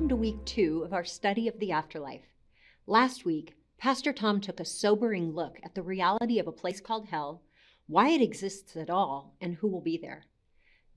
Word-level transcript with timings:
welcome 0.00 0.08
to 0.08 0.16
week 0.16 0.42
two 0.46 0.82
of 0.82 0.94
our 0.94 1.04
study 1.04 1.46
of 1.46 1.58
the 1.58 1.70
afterlife. 1.70 2.24
Last 2.86 3.26
week, 3.26 3.54
Pastor 3.76 4.14
Tom 4.14 4.40
took 4.40 4.58
a 4.58 4.64
sobering 4.64 5.32
look 5.32 5.58
at 5.62 5.74
the 5.74 5.82
reality 5.82 6.38
of 6.38 6.46
a 6.46 6.52
place 6.52 6.80
called 6.80 7.08
hell, 7.08 7.42
why 7.86 8.08
it 8.08 8.22
exists 8.22 8.78
at 8.78 8.88
all, 8.88 9.36
and 9.42 9.56
who 9.56 9.68
will 9.68 9.82
be 9.82 9.98
there. 9.98 10.24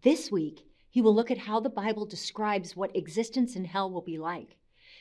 This 0.04 0.32
week, 0.32 0.61
he 0.89 1.02
will 1.02 1.14
look 1.14 1.29
at 1.29 1.39
how 1.39 1.60
the 1.60 1.70
Bible 1.70 2.05
describes 2.05 2.78
what 2.78 2.96
existence 2.96 3.57
in 3.57 3.66
hell 3.66 3.92
will 3.92 4.02
be 4.02 4.18
like. 4.18 4.55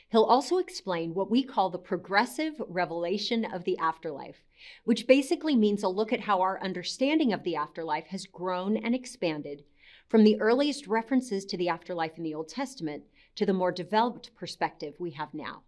He'll 0.09 0.23
also 0.23 0.57
explain 0.57 1.13
what 1.13 1.31
we 1.31 1.41
call 1.41 1.69
the 1.69 1.77
progressive 1.77 2.55
revelation 2.67 3.45
of 3.45 3.63
the 3.63 3.77
afterlife, 3.77 4.43
which 4.83 5.07
basically 5.07 5.55
means 5.55 5.81
a 5.81 5.87
look 5.87 6.11
at 6.11 6.19
how 6.19 6.41
our 6.41 6.61
understanding 6.61 7.31
of 7.31 7.43
the 7.43 7.55
afterlife 7.55 8.07
has 8.07 8.25
grown 8.25 8.75
and 8.75 8.93
expanded 8.93 9.63
from 10.09 10.25
the 10.25 10.39
earliest 10.41 10.87
references 10.87 11.45
to 11.45 11.57
the 11.57 11.69
afterlife 11.69 12.17
in 12.17 12.23
the 12.23 12.33
Old 12.33 12.49
Testament 12.49 13.03
to 13.35 13.45
the 13.45 13.53
more 13.53 13.71
developed 13.71 14.35
perspective 14.35 14.95
we 14.99 15.11
have 15.11 15.33
now. 15.33 15.63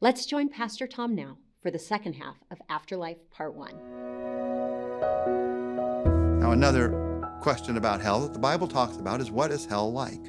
Let's 0.00 0.26
join 0.26 0.48
Pastor 0.48 0.86
Tom 0.86 1.14
now 1.14 1.38
for 1.62 1.70
the 1.70 1.78
second 1.78 2.14
half 2.14 2.36
of 2.50 2.58
Afterlife 2.68 3.28
Part 3.30 3.54
1. 3.54 6.40
Now, 6.40 6.52
another 6.52 7.24
question 7.40 7.76
about 7.76 8.00
hell 8.00 8.20
that 8.20 8.32
the 8.32 8.38
Bible 8.38 8.68
talks 8.68 8.96
about 8.96 9.20
is 9.20 9.30
what 9.30 9.50
is 9.50 9.66
hell 9.66 9.92
like? 9.92 10.24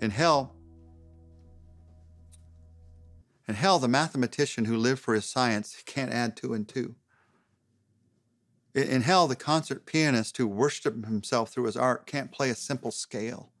In 0.00 0.10
hell, 0.10 0.54
in 3.46 3.54
hell, 3.54 3.78
the 3.78 3.88
mathematician 3.88 4.64
who 4.64 4.76
lived 4.76 5.00
for 5.00 5.14
his 5.14 5.26
science 5.26 5.82
can't 5.84 6.12
add 6.12 6.36
two 6.36 6.54
and 6.54 6.66
two. 6.66 6.96
In 8.74 9.02
hell, 9.02 9.28
the 9.28 9.36
concert 9.36 9.86
pianist 9.86 10.38
who 10.38 10.48
worshipped 10.48 11.04
himself 11.04 11.52
through 11.52 11.66
his 11.66 11.76
art 11.76 12.06
can't 12.06 12.32
play 12.32 12.50
a 12.50 12.54
simple 12.54 12.90
scale. 12.90 13.52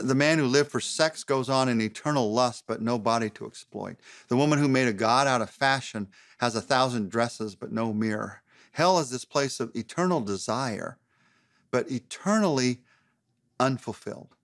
The 0.00 0.14
man 0.14 0.38
who 0.38 0.46
lived 0.46 0.70
for 0.70 0.80
sex 0.80 1.22
goes 1.22 1.50
on 1.50 1.68
in 1.68 1.80
eternal 1.80 2.32
lust, 2.32 2.64
but 2.66 2.80
no 2.80 2.98
body 2.98 3.28
to 3.30 3.46
exploit. 3.46 3.96
The 4.28 4.36
woman 4.36 4.58
who 4.58 4.66
made 4.66 4.88
a 4.88 4.92
god 4.94 5.26
out 5.26 5.42
of 5.42 5.50
fashion 5.50 6.08
has 6.38 6.56
a 6.56 6.62
thousand 6.62 7.10
dresses, 7.10 7.54
but 7.54 7.72
no 7.72 7.92
mirror. 7.92 8.42
Hell 8.72 8.98
is 8.98 9.10
this 9.10 9.26
place 9.26 9.60
of 9.60 9.70
eternal 9.76 10.22
desire, 10.22 10.96
but 11.70 11.90
eternally 11.90 12.80
unfulfilled. 13.60 14.34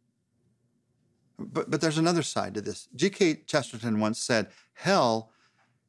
But, 1.39 1.71
but 1.71 1.81
there's 1.81 1.99
another 1.99 2.23
side 2.23 2.53
to 2.55 2.61
this. 2.61 2.89
G.K. 2.95 3.45
Chesterton 3.47 4.01
once 4.01 4.19
said, 4.19 4.49
Hell 4.75 5.31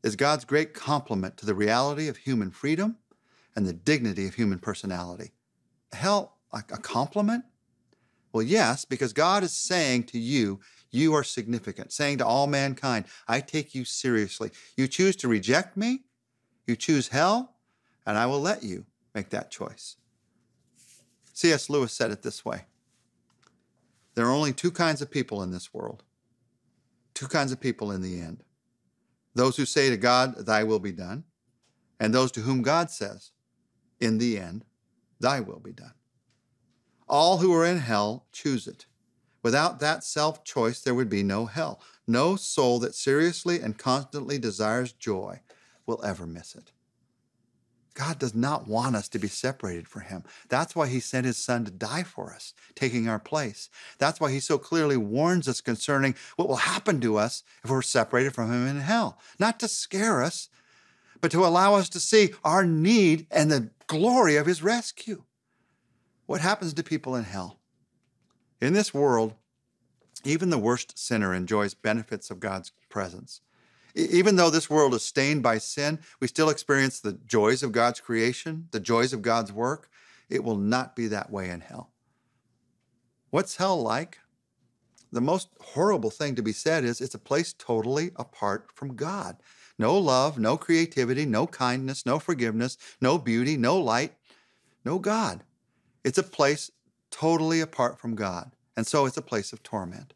is 0.04 0.16
God's 0.16 0.46
great 0.46 0.73
compliment 0.73 1.36
to 1.38 1.46
the 1.46 1.56
reality 1.56 2.08
of 2.08 2.16
human 2.16 2.52
freedom 2.52 2.98
and 3.58 3.66
the 3.66 3.73
dignity 3.73 4.26
of 4.26 4.36
human 4.36 4.60
personality. 4.60 5.32
Hell, 5.92 6.38
a 6.54 6.62
compliment? 6.62 7.44
Well, 8.32 8.44
yes, 8.44 8.86
because 8.86 9.14
God 9.14 9.44
is 9.44 9.54
saying 9.54 10.04
to 10.06 10.20
you, 10.20 10.60
you 10.92 11.14
are 11.14 11.24
significant, 11.24 11.92
saying 11.92 12.20
to 12.20 12.26
all 12.26 12.48
mankind, 12.48 13.06
I 13.28 13.42
take 13.42 13.76
you 13.76 13.86
seriously. 13.86 14.52
You 14.76 14.88
choose 14.88 15.16
to 15.18 15.28
reject 15.28 15.78
me, 15.78 16.04
you 16.66 16.76
choose 16.76 17.10
hell, 17.10 17.56
and 18.06 18.18
I 18.18 18.26
will 18.26 18.40
let 18.40 18.64
you 18.64 18.86
make 19.14 19.30
that 19.30 19.52
choice. 19.52 19.98
C.S. 21.34 21.70
Lewis 21.70 21.94
said 21.94 22.12
it 22.12 22.22
this 22.22 22.44
way 22.44 22.66
There 24.16 24.26
are 24.26 24.32
only 24.32 24.54
two 24.54 24.72
kinds 24.72 25.02
of 25.02 25.12
people 25.12 25.42
in 25.44 25.52
this 25.52 25.74
world, 25.74 26.04
two 27.14 27.28
kinds 27.28 27.52
of 27.52 27.60
people 27.60 27.92
in 27.92 28.02
the 28.02 28.20
end 28.20 28.44
those 29.36 29.58
who 29.58 29.66
say 29.66 29.90
to 29.90 29.98
God, 29.98 30.46
Thy 30.46 30.64
will 30.64 30.80
be 30.80 30.92
done, 30.92 31.24
and 32.00 32.14
those 32.14 32.32
to 32.34 32.42
whom 32.42 32.62
God 32.62 32.92
says, 32.92 33.32
In 34.00 34.18
the 34.18 34.38
end, 34.38 34.66
Thy 35.20 35.40
will 35.40 35.60
be 35.60 35.72
done. 35.72 35.94
All 37.10 37.38
who 37.38 37.54
are 37.54 37.66
in 37.66 37.80
hell 37.80 38.26
choose 38.32 38.68
it. 38.68 38.86
Without 39.42 39.80
that 39.80 40.04
self 40.04 40.44
choice, 40.44 40.82
there 40.82 40.94
would 40.94 41.10
be 41.10 41.23
no 41.23 41.45
hell. 41.45 41.82
No 42.06 42.36
soul 42.36 42.80
that 42.80 42.95
seriously 42.95 43.60
and 43.61 43.78
constantly 43.78 44.38
desires 44.38 44.92
joy 44.92 45.42
will 45.86 46.04
ever 46.04 46.26
miss 46.28 46.56
it. 46.56 46.72
God 47.94 48.20
does 48.20 48.33
not 48.33 48.67
want 48.67 48.95
us 48.95 49.10
to 49.10 49.20
be 49.20 49.28
separated 49.28 49.88
from 49.88 50.04
Him. 50.04 50.23
That's 50.48 50.76
why 50.76 50.88
He 50.88 51.00
sent 51.00 51.26
His 51.26 51.38
Son 51.38 51.66
to 51.66 51.72
die 51.72 52.04
for 52.04 52.33
us, 52.33 52.54
taking 52.76 53.10
our 53.10 53.20
place. 53.20 53.70
That's 53.98 54.20
why 54.20 54.32
He 54.32 54.39
so 54.39 54.58
clearly 54.58 54.98
warns 54.98 55.48
us 55.48 55.62
concerning 55.62 56.16
what 56.36 56.48
will 56.48 56.58
happen 56.58 57.02
to 57.02 57.17
us 57.17 57.44
if 57.64 57.70
we're 57.70 57.82
separated 57.82 58.33
from 58.33 58.52
Him 58.52 58.67
in 58.67 58.82
hell. 58.82 59.20
Not 59.38 59.60
to 59.60 59.67
scare 59.67 60.23
us, 60.23 60.50
but 61.22 61.32
to 61.32 61.45
allow 61.45 61.76
us 61.76 61.89
to 61.89 62.00
see 62.00 62.33
our 62.44 62.66
need 62.66 63.28
and 63.32 63.52
the 63.52 63.72
glory 63.88 64.36
of 64.38 64.45
His 64.45 64.64
rescue. 64.64 65.23
What 66.30 66.42
happens 66.42 66.76
to 66.76 66.84
people 66.84 67.16
in 67.16 67.23
hell? 67.23 67.58
In 68.62 68.73
this 68.73 68.94
world, 68.94 69.34
even 70.23 70.52
the 70.52 70.60
worst 70.60 70.95
sinner 70.95 71.34
enjoys 71.34 71.73
benefits 71.73 72.30
of 72.30 72.40
God's 72.40 72.72
presence. 72.88 73.42
Even 73.95 74.36
though 74.36 74.52
this 74.52 74.70
world 74.70 74.94
is 74.94 75.02
stained 75.04 75.42
by 75.42 75.58
sin, 75.58 75.98
we 76.20 76.28
still 76.28 76.52
experience 76.52 77.00
the 77.00 77.14
joys 77.14 77.64
of 77.64 77.72
God's 77.72 78.00
creation, 78.00 78.68
the 78.70 78.80
joys 78.80 79.12
of 79.12 79.23
God's 79.23 79.52
work. 79.52 79.89
It 80.30 80.44
will 80.44 80.56
not 80.56 80.95
be 80.95 81.08
that 81.08 81.32
way 81.32 81.50
in 81.50 81.62
hell. 81.62 81.94
What's 83.32 83.56
hell 83.56 83.82
like? 83.82 84.20
The 85.12 85.22
most 85.22 85.50
horrible 85.60 86.12
thing 86.12 86.36
to 86.36 86.44
be 86.44 86.54
said 86.54 86.84
is 86.84 87.02
it's 87.02 87.16
a 87.16 87.18
place 87.18 87.54
totally 87.58 88.12
apart 88.18 88.70
from 88.76 88.95
God. 88.95 89.38
No 89.80 89.98
love, 89.98 90.38
no 90.38 90.58
creativity, 90.58 91.26
no 91.26 91.48
kindness, 91.48 92.06
no 92.06 92.20
forgiveness, 92.20 92.78
no 93.02 93.18
beauty, 93.18 93.58
no 93.58 93.80
light, 93.80 94.14
no 94.86 95.00
God. 95.00 95.44
It's 96.09 96.17
a 96.17 96.23
place 96.23 96.71
totally 97.11 97.61
apart 97.61 97.99
from 97.99 98.15
God, 98.15 98.53
and 98.75 98.87
so 98.87 99.05
it's 99.05 99.17
a 99.17 99.21
place 99.21 99.53
of 99.53 99.61
torment. 99.61 100.15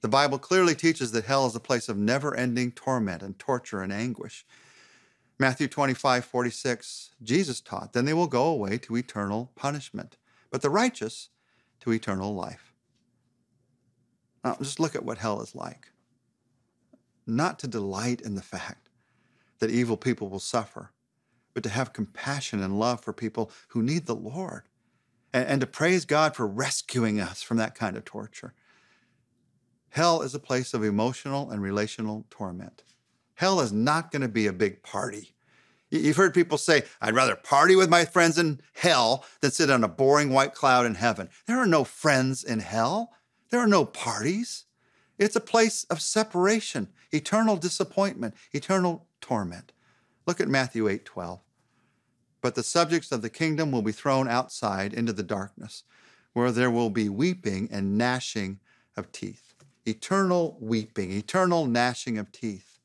The 0.00 0.08
Bible 0.08 0.36
clearly 0.36 0.74
teaches 0.74 1.12
that 1.12 1.26
hell 1.26 1.46
is 1.46 1.54
a 1.54 1.60
place 1.60 1.88
of 1.88 1.96
never 1.96 2.34
ending 2.34 2.72
torment 2.72 3.22
and 3.22 3.38
torture 3.38 3.82
and 3.82 3.92
anguish. 3.92 4.44
Matthew 5.38 5.68
25, 5.68 6.24
46, 6.24 7.12
Jesus 7.22 7.60
taught, 7.60 7.92
Then 7.92 8.04
they 8.04 8.14
will 8.14 8.26
go 8.26 8.46
away 8.46 8.78
to 8.78 8.96
eternal 8.96 9.52
punishment, 9.54 10.16
but 10.50 10.60
the 10.60 10.70
righteous 10.70 11.28
to 11.82 11.92
eternal 11.92 12.34
life. 12.34 12.74
Now, 14.42 14.56
just 14.60 14.80
look 14.80 14.96
at 14.96 15.04
what 15.04 15.18
hell 15.18 15.40
is 15.40 15.54
like. 15.54 15.92
Not 17.28 17.60
to 17.60 17.68
delight 17.68 18.20
in 18.20 18.34
the 18.34 18.42
fact 18.42 18.88
that 19.60 19.70
evil 19.70 19.96
people 19.96 20.28
will 20.28 20.40
suffer, 20.40 20.90
but 21.54 21.62
to 21.62 21.68
have 21.68 21.92
compassion 21.92 22.60
and 22.60 22.80
love 22.80 23.04
for 23.04 23.12
people 23.12 23.52
who 23.68 23.84
need 23.84 24.06
the 24.06 24.16
Lord 24.16 24.64
and, 25.36 25.46
and 25.46 25.60
to 25.60 25.66
praise 25.66 26.06
God 26.06 26.34
for 26.34 26.46
rescuing 26.46 27.20
us 27.20 27.42
from 27.42 27.58
that 27.58 27.74
kind 27.74 27.96
of 27.96 28.06
torture. 28.06 28.54
Hell 29.90 30.22
is 30.22 30.34
a 30.34 30.40
place 30.40 30.72
of 30.72 30.82
emotional 30.82 31.50
and 31.50 31.60
relational 31.60 32.24
torment. 32.30 32.82
Hell 33.34 33.60
is 33.60 33.70
not 33.70 34.10
going 34.10 34.22
to 34.22 34.28
be 34.28 34.46
a 34.46 34.52
big 34.52 34.82
party. 34.82 35.34
You've 35.90 36.16
heard 36.16 36.34
people 36.34 36.58
say, 36.58 36.84
I'd 37.02 37.14
rather 37.14 37.36
party 37.36 37.76
with 37.76 37.90
my 37.90 38.06
friends 38.06 38.38
in 38.38 38.60
hell 38.72 39.24
than 39.40 39.50
sit 39.50 39.70
on 39.70 39.84
a 39.84 39.88
boring 39.88 40.32
white 40.32 40.54
cloud 40.54 40.86
in 40.86 40.94
heaven. 40.94 41.28
There 41.46 41.58
are 41.58 41.66
no 41.66 41.84
friends 41.84 42.42
in 42.42 42.60
hell. 42.60 43.12
There 43.50 43.60
are 43.60 43.68
no 43.68 43.84
parties. 43.84 44.64
It's 45.18 45.36
a 45.36 45.40
place 45.40 45.84
of 45.84 46.00
separation, 46.00 46.88
eternal 47.12 47.56
disappointment, 47.56 48.34
eternal 48.52 49.06
torment. 49.20 49.72
Look 50.26 50.40
at 50.40 50.48
Matthew 50.48 50.88
8 50.88 51.04
12 51.04 51.40
but 52.46 52.54
the 52.54 52.62
subjects 52.62 53.10
of 53.10 53.22
the 53.22 53.28
kingdom 53.28 53.72
will 53.72 53.82
be 53.82 53.90
thrown 53.90 54.28
outside 54.28 54.94
into 54.94 55.12
the 55.12 55.24
darkness, 55.24 55.82
where 56.32 56.52
there 56.52 56.70
will 56.70 56.90
be 56.90 57.08
weeping 57.08 57.68
and 57.72 57.98
gnashing 57.98 58.60
of 58.96 59.10
teeth. 59.10 59.54
Eternal 59.84 60.56
weeping, 60.60 61.10
eternal 61.10 61.66
gnashing 61.66 62.18
of 62.18 62.30
teeth. 62.30 62.78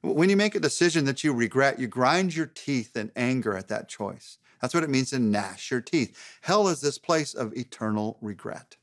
When 0.00 0.28
you 0.28 0.36
make 0.36 0.56
a 0.56 0.58
decision 0.58 1.04
that 1.04 1.22
you 1.22 1.32
regret, 1.32 1.78
you 1.78 1.86
grind 1.86 2.34
your 2.34 2.46
teeth 2.46 2.96
in 2.96 3.12
anger 3.14 3.56
at 3.56 3.68
that 3.68 3.88
choice. 3.88 4.38
That's 4.60 4.74
what 4.74 4.82
it 4.82 4.90
means 4.90 5.10
to 5.10 5.20
gnash 5.20 5.70
your 5.70 5.80
teeth. 5.80 6.40
Hell 6.40 6.66
is 6.66 6.80
this 6.80 6.98
place 6.98 7.34
of 7.34 7.56
eternal 7.56 8.18
regret. 8.20 8.74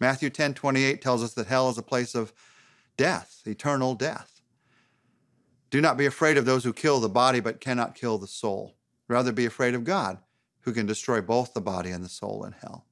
Matthew 0.00 0.28
10 0.28 0.52
28 0.52 1.00
tells 1.00 1.24
us 1.24 1.32
that 1.32 1.46
hell 1.46 1.70
is 1.70 1.78
a 1.78 1.82
place 1.82 2.14
of 2.14 2.34
death, 2.98 3.40
eternal 3.46 3.94
death. 3.94 4.42
Do 5.70 5.80
not 5.80 5.96
be 5.96 6.04
afraid 6.04 6.36
of 6.36 6.44
those 6.44 6.64
who 6.64 6.74
kill 6.74 7.00
the 7.00 7.08
body 7.08 7.40
but 7.40 7.62
cannot 7.62 7.94
kill 7.94 8.18
the 8.18 8.26
soul. 8.26 8.74
Rather 9.08 9.32
be 9.32 9.46
afraid 9.46 9.74
of 9.74 9.84
God, 9.84 10.18
who 10.60 10.72
can 10.72 10.86
destroy 10.86 11.20
both 11.20 11.54
the 11.54 11.60
body 11.60 11.90
and 11.90 12.04
the 12.04 12.08
soul 12.08 12.44
in 12.44 12.52
hell. 12.52 12.86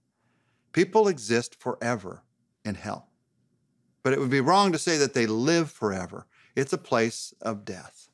People 0.73 1.09
exist 1.09 1.55
forever 1.55 2.23
in 2.65 2.75
hell. 2.75 3.09
But 4.03 4.13
it 4.13 4.21
would 4.21 4.31
be 4.31 4.41
wrong 4.41 4.73
to 4.73 4.79
say 4.79 4.97
that 4.99 5.15
they 5.15 5.27
live 5.27 5.71
forever. 5.71 6.27
It's 6.55 6.73
a 6.73 6.79
place 6.79 7.35
of 7.43 7.65
death. 7.65 8.09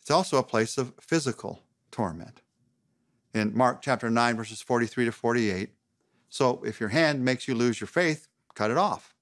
It's 0.00 0.10
also 0.10 0.36
a 0.38 0.42
place 0.42 0.78
of 0.78 0.92
physical 1.00 1.62
torment. 1.90 2.42
In 3.34 3.56
Mark 3.56 3.82
chapter 3.82 4.10
9, 4.10 4.36
verses 4.36 4.60
43 4.60 5.06
to 5.06 5.12
48, 5.12 5.70
so 6.28 6.62
if 6.64 6.80
your 6.80 6.90
hand 6.90 7.24
makes 7.24 7.48
you 7.48 7.54
lose 7.54 7.80
your 7.80 7.88
faith, 7.88 8.28
cut 8.54 8.70
it 8.70 8.76
off. 8.76 9.14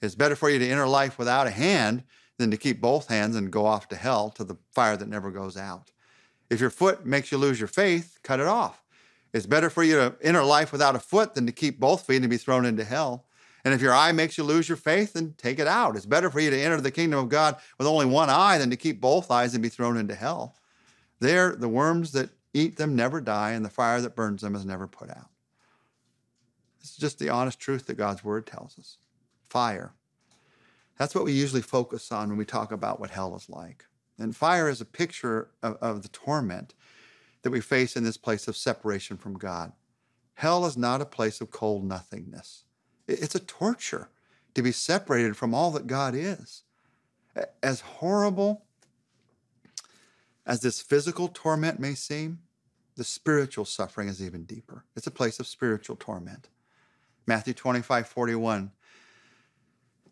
It's 0.00 0.14
better 0.14 0.36
for 0.36 0.48
you 0.48 0.58
to 0.58 0.68
enter 0.68 0.86
life 0.86 1.18
without 1.18 1.46
a 1.46 1.50
hand 1.50 2.04
than 2.36 2.50
to 2.50 2.56
keep 2.56 2.80
both 2.80 3.08
hands 3.08 3.36
and 3.36 3.50
go 3.50 3.66
off 3.66 3.88
to 3.88 3.96
hell 3.96 4.30
to 4.30 4.44
the 4.44 4.56
fire 4.72 4.96
that 4.96 5.08
never 5.08 5.30
goes 5.30 5.56
out. 5.56 5.90
If 6.50 6.60
your 6.60 6.70
foot 6.70 7.04
makes 7.04 7.30
you 7.30 7.38
lose 7.38 7.58
your 7.58 7.68
faith, 7.68 8.18
cut 8.22 8.40
it 8.40 8.46
off. 8.46 8.82
It's 9.32 9.46
better 9.46 9.68
for 9.68 9.82
you 9.82 9.96
to 9.96 10.16
enter 10.22 10.42
life 10.42 10.72
without 10.72 10.96
a 10.96 11.00
foot 11.00 11.34
than 11.34 11.46
to 11.46 11.52
keep 11.52 11.78
both 11.78 12.06
feet 12.06 12.22
and 12.22 12.30
be 12.30 12.38
thrown 12.38 12.64
into 12.64 12.84
hell. 12.84 13.26
And 13.64 13.74
if 13.74 13.82
your 13.82 13.92
eye 13.92 14.12
makes 14.12 14.38
you 14.38 14.44
lose 14.44 14.68
your 14.68 14.76
faith, 14.76 15.12
then 15.12 15.34
take 15.36 15.58
it 15.58 15.66
out. 15.66 15.96
It's 15.96 16.06
better 16.06 16.30
for 16.30 16.40
you 16.40 16.48
to 16.50 16.58
enter 16.58 16.80
the 16.80 16.90
kingdom 16.90 17.18
of 17.18 17.28
God 17.28 17.56
with 17.76 17.86
only 17.86 18.06
one 18.06 18.30
eye 18.30 18.56
than 18.56 18.70
to 18.70 18.76
keep 18.76 19.00
both 19.00 19.30
eyes 19.30 19.52
and 19.52 19.62
be 19.62 19.68
thrown 19.68 19.96
into 19.96 20.14
hell. 20.14 20.56
There, 21.20 21.54
the 21.54 21.68
worms 21.68 22.12
that 22.12 22.30
eat 22.54 22.76
them 22.76 22.96
never 22.96 23.20
die, 23.20 23.50
and 23.50 23.64
the 23.64 23.70
fire 23.70 24.00
that 24.00 24.16
burns 24.16 24.42
them 24.42 24.54
is 24.54 24.64
never 24.64 24.86
put 24.86 25.10
out. 25.10 25.28
It's 26.80 26.96
just 26.96 27.18
the 27.18 27.28
honest 27.28 27.60
truth 27.60 27.86
that 27.86 27.98
God's 27.98 28.24
word 28.24 28.46
tells 28.46 28.78
us. 28.78 28.98
Fire. 29.50 29.92
That's 30.96 31.14
what 31.14 31.24
we 31.24 31.32
usually 31.32 31.62
focus 31.62 32.10
on 32.10 32.28
when 32.28 32.38
we 32.38 32.44
talk 32.44 32.72
about 32.72 33.00
what 33.00 33.10
hell 33.10 33.36
is 33.36 33.48
like. 33.50 33.84
And 34.18 34.34
fire 34.34 34.68
is 34.68 34.80
a 34.80 34.86
picture 34.86 35.48
of, 35.62 35.76
of 35.80 36.02
the 36.02 36.08
torment 36.08 36.74
that 37.42 37.50
we 37.50 37.60
face 37.60 37.96
in 37.96 38.04
this 38.04 38.16
place 38.16 38.48
of 38.48 38.56
separation 38.56 39.16
from 39.16 39.34
God. 39.34 39.72
Hell 40.34 40.66
is 40.66 40.76
not 40.76 41.00
a 41.00 41.06
place 41.06 41.40
of 41.40 41.50
cold 41.50 41.84
nothingness. 41.84 42.64
It's 43.06 43.34
a 43.34 43.40
torture 43.40 44.08
to 44.54 44.62
be 44.62 44.72
separated 44.72 45.36
from 45.36 45.54
all 45.54 45.70
that 45.72 45.86
God 45.86 46.14
is. 46.14 46.62
As 47.62 47.80
horrible 47.80 48.64
as 50.44 50.60
this 50.60 50.80
physical 50.80 51.28
torment 51.28 51.78
may 51.78 51.94
seem, 51.94 52.40
the 52.96 53.04
spiritual 53.04 53.64
suffering 53.64 54.08
is 54.08 54.22
even 54.22 54.44
deeper. 54.44 54.84
It's 54.96 55.06
a 55.06 55.12
place 55.12 55.38
of 55.38 55.46
spiritual 55.46 55.96
torment. 55.96 56.48
Matthew 57.26 57.54
25, 57.54 58.08
41. 58.08 58.72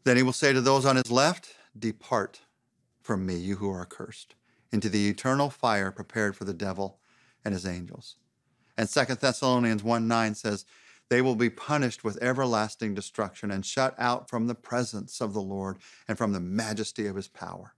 Then 0.04 0.16
he 0.16 0.22
will 0.22 0.32
say 0.32 0.52
to 0.52 0.60
those 0.60 0.86
on 0.86 0.96
his 0.96 1.10
left, 1.10 1.54
Depart 1.76 2.40
from 3.06 3.24
me, 3.24 3.36
you 3.36 3.56
who 3.56 3.70
are 3.70 3.86
cursed, 3.86 4.34
into 4.72 4.88
the 4.88 5.08
eternal 5.08 5.48
fire 5.48 5.90
prepared 5.90 6.36
for 6.36 6.44
the 6.44 6.52
devil 6.52 6.98
and 7.44 7.54
his 7.54 7.64
angels. 7.64 8.16
And 8.76 8.88
2 8.88 9.14
Thessalonians 9.14 9.82
1 9.82 10.08
9 10.08 10.34
says, 10.34 10.66
They 11.08 11.22
will 11.22 11.36
be 11.36 11.48
punished 11.48 12.04
with 12.04 12.22
everlasting 12.22 12.94
destruction 12.94 13.50
and 13.50 13.64
shut 13.64 13.94
out 13.96 14.28
from 14.28 14.48
the 14.48 14.54
presence 14.54 15.20
of 15.20 15.32
the 15.32 15.40
Lord 15.40 15.78
and 16.08 16.18
from 16.18 16.32
the 16.32 16.40
majesty 16.40 17.06
of 17.06 17.16
his 17.16 17.28
power. 17.28 17.74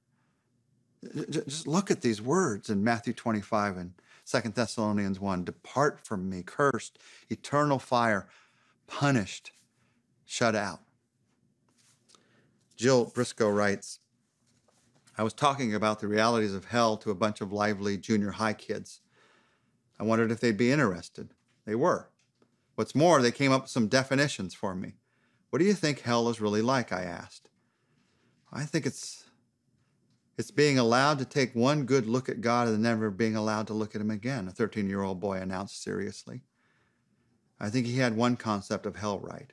Just 1.30 1.68
look 1.68 1.90
at 1.90 2.00
these 2.00 2.20
words 2.20 2.70
in 2.70 2.82
Matthew 2.82 3.12
25 3.12 3.76
and 3.76 3.92
2 4.26 4.48
Thessalonians 4.48 5.20
1 5.20 5.44
Depart 5.44 6.00
from 6.04 6.28
me, 6.28 6.42
cursed, 6.42 6.98
eternal 7.30 7.78
fire, 7.78 8.26
punished, 8.86 9.52
shut 10.26 10.56
out. 10.56 10.80
Jill 12.76 13.06
Briscoe 13.06 13.50
writes 13.50 14.00
I 15.18 15.24
was 15.24 15.34
talking 15.34 15.74
about 15.74 15.98
the 15.98 16.06
realities 16.06 16.54
of 16.54 16.66
hell 16.66 16.96
to 16.98 17.10
a 17.10 17.14
bunch 17.14 17.40
of 17.40 17.52
lively 17.52 17.96
junior 17.96 18.30
high 18.30 18.52
kids. 18.52 19.00
I 19.98 20.04
wondered 20.04 20.30
if 20.30 20.38
they'd 20.38 20.56
be 20.56 20.70
interested. 20.70 21.34
They 21.66 21.74
were. 21.74 22.08
What's 22.76 22.94
more, 22.94 23.20
they 23.20 23.32
came 23.32 23.50
up 23.50 23.62
with 23.62 23.70
some 23.70 23.88
definitions 23.88 24.54
for 24.54 24.76
me. 24.76 24.94
What 25.50 25.58
do 25.58 25.64
you 25.64 25.74
think 25.74 26.00
hell 26.00 26.28
is 26.28 26.40
really 26.40 26.62
like? 26.62 26.92
I 26.92 27.02
asked. 27.02 27.50
I 28.52 28.62
think 28.62 28.86
it's 28.86 29.24
it's 30.38 30.52
being 30.52 30.78
allowed 30.78 31.18
to 31.18 31.24
take 31.24 31.52
one 31.52 31.84
good 31.84 32.06
look 32.06 32.28
at 32.28 32.40
God 32.40 32.68
and 32.68 32.80
never 32.80 33.10
being 33.10 33.34
allowed 33.34 33.66
to 33.66 33.74
look 33.74 33.96
at 33.96 34.00
him 34.00 34.12
again, 34.12 34.46
a 34.46 34.52
13 34.52 34.88
year 34.88 35.02
old 35.02 35.18
boy 35.18 35.38
announced 35.38 35.82
seriously. 35.82 36.42
I 37.58 37.70
think 37.70 37.86
he 37.86 37.98
had 37.98 38.16
one 38.16 38.36
concept 38.36 38.86
of 38.86 38.96
hell 38.96 39.18
right 39.18 39.52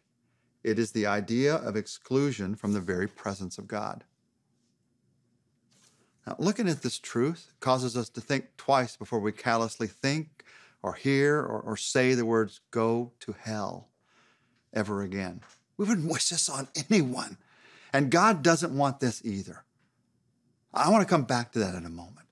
it 0.66 0.80
is 0.80 0.92
the 0.92 1.06
idea 1.06 1.56
of 1.56 1.76
exclusion 1.76 2.56
from 2.56 2.74
the 2.74 2.82
very 2.82 3.08
presence 3.08 3.60
of 3.60 3.68
God. 3.68 4.04
Now, 6.25 6.36
looking 6.39 6.68
at 6.68 6.81
this 6.81 6.98
truth 6.98 7.54
causes 7.60 7.95
us 7.95 8.10
to 8.10 8.22
think 8.22 8.57
twice 8.57 8.98
before 8.98 9.19
we 9.19 9.31
callously 9.31 9.88
think 9.88 10.44
or 10.81 10.94
hear 10.94 11.38
or, 11.38 11.62
or 11.62 11.77
say 11.77 12.13
the 12.13 12.25
words, 12.25 12.62
go 12.72 13.12
to 13.22 13.36
hell 13.39 13.89
ever 14.74 15.01
again. 15.01 15.42
We 15.77 15.86
wouldn't 15.86 16.12
wish 16.12 16.30
this 16.30 16.50
on 16.50 16.68
anyone. 16.89 17.38
And 17.94 18.12
God 18.12 18.44
doesn't 18.44 18.75
want 18.75 19.00
this 19.00 19.24
either. 19.24 19.63
I 20.74 20.89
want 20.89 21.01
to 21.01 21.10
come 21.10 21.24
back 21.24 21.51
to 21.54 21.60
that 21.60 21.75
in 21.75 21.86
a 21.86 21.89
moment. 21.89 22.27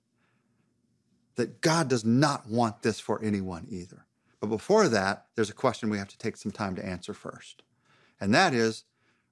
That 1.35 1.61
God 1.61 1.87
does 1.87 2.03
not 2.03 2.47
want 2.47 2.81
this 2.81 2.99
for 2.99 3.21
anyone 3.23 3.67
either. 3.69 4.05
But 4.39 4.47
before 4.47 4.89
that, 4.89 5.27
there's 5.35 5.49
a 5.49 5.53
question 5.53 5.89
we 5.89 5.97
have 5.97 6.09
to 6.09 6.17
take 6.17 6.35
some 6.35 6.51
time 6.51 6.75
to 6.75 6.85
answer 6.85 7.13
first. 7.13 7.63
And 8.19 8.33
that 8.33 8.53
is 8.53 8.83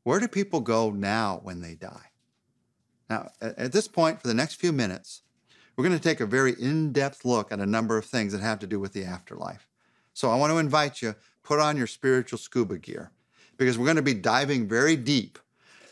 where 0.03 0.19
do 0.19 0.27
people 0.27 0.61
go 0.61 0.89
now 0.89 1.41
when 1.43 1.61
they 1.61 1.75
die? 1.75 2.10
Now, 3.11 3.31
at 3.41 3.71
this 3.71 3.87
point, 3.87 4.21
for 4.21 4.27
the 4.27 4.33
next 4.33 4.55
few 4.55 4.71
minutes, 4.71 5.21
we're 5.75 5.83
going 5.83 5.97
to 5.97 6.03
take 6.03 6.19
a 6.19 6.25
very 6.25 6.53
in 6.59 6.91
depth 6.91 7.25
look 7.25 7.51
at 7.51 7.59
a 7.59 7.65
number 7.65 7.97
of 7.97 8.05
things 8.05 8.33
that 8.33 8.41
have 8.41 8.59
to 8.59 8.67
do 8.67 8.79
with 8.79 8.93
the 8.93 9.03
afterlife. 9.03 9.67
So 10.13 10.29
I 10.29 10.35
want 10.35 10.51
to 10.51 10.57
invite 10.57 11.01
you, 11.01 11.15
put 11.43 11.59
on 11.59 11.77
your 11.77 11.87
spiritual 11.87 12.39
scuba 12.39 12.77
gear 12.77 13.11
because 13.57 13.77
we're 13.77 13.85
going 13.85 13.97
to 13.97 14.01
be 14.01 14.13
diving 14.13 14.67
very 14.67 14.95
deep 14.95 15.37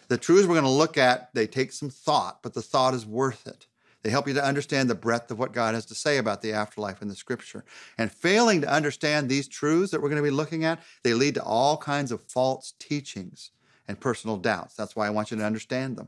the 0.09 0.17
truths 0.17 0.47
we're 0.47 0.55
going 0.55 0.63
to 0.63 0.69
look 0.69 0.97
at, 0.97 1.29
they 1.33 1.47
take 1.47 1.71
some 1.71 1.89
thought, 1.89 2.41
but 2.41 2.53
the 2.53 2.61
thought 2.61 2.93
is 2.93 3.05
worth 3.05 3.47
it. 3.47 3.67
They 4.01 4.09
help 4.09 4.27
you 4.27 4.33
to 4.33 4.43
understand 4.43 4.89
the 4.89 4.95
breadth 4.95 5.29
of 5.29 5.37
what 5.37 5.53
God 5.53 5.75
has 5.75 5.85
to 5.87 5.95
say 5.95 6.17
about 6.17 6.41
the 6.41 6.51
afterlife 6.51 7.01
in 7.01 7.09
the 7.09 7.15
scripture. 7.15 7.63
And 7.97 8.11
failing 8.11 8.61
to 8.61 8.73
understand 8.73 9.29
these 9.29 9.47
truths 9.47 9.91
that 9.91 10.01
we're 10.01 10.09
going 10.09 10.21
to 10.21 10.27
be 10.27 10.35
looking 10.35 10.65
at, 10.65 10.79
they 11.03 11.13
lead 11.13 11.35
to 11.35 11.43
all 11.43 11.77
kinds 11.77 12.11
of 12.11 12.23
false 12.23 12.73
teachings 12.79 13.51
and 13.87 13.99
personal 13.99 14.37
doubts. 14.37 14.73
That's 14.75 14.95
why 14.95 15.05
I 15.05 15.11
want 15.11 15.31
you 15.31 15.37
to 15.37 15.45
understand 15.45 15.97
them. 15.97 16.07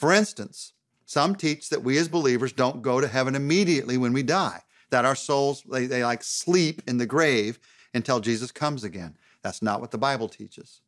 For 0.00 0.14
instance, 0.14 0.72
some 1.04 1.34
teach 1.34 1.68
that 1.68 1.84
we 1.84 1.98
as 1.98 2.08
believers 2.08 2.54
don't 2.54 2.80
go 2.80 3.02
to 3.02 3.06
heaven 3.06 3.34
immediately 3.34 3.98
when 3.98 4.14
we 4.14 4.22
die, 4.22 4.62
that 4.88 5.04
our 5.04 5.14
souls, 5.14 5.62
they, 5.70 5.84
they 5.84 6.02
like 6.02 6.22
sleep 6.22 6.80
in 6.86 6.96
the 6.96 7.04
grave 7.04 7.58
until 7.92 8.18
Jesus 8.18 8.50
comes 8.50 8.82
again. 8.82 9.18
That's 9.42 9.60
not 9.60 9.78
what 9.78 9.90
the 9.90 9.98
Bible 9.98 10.30
teaches. 10.30 10.80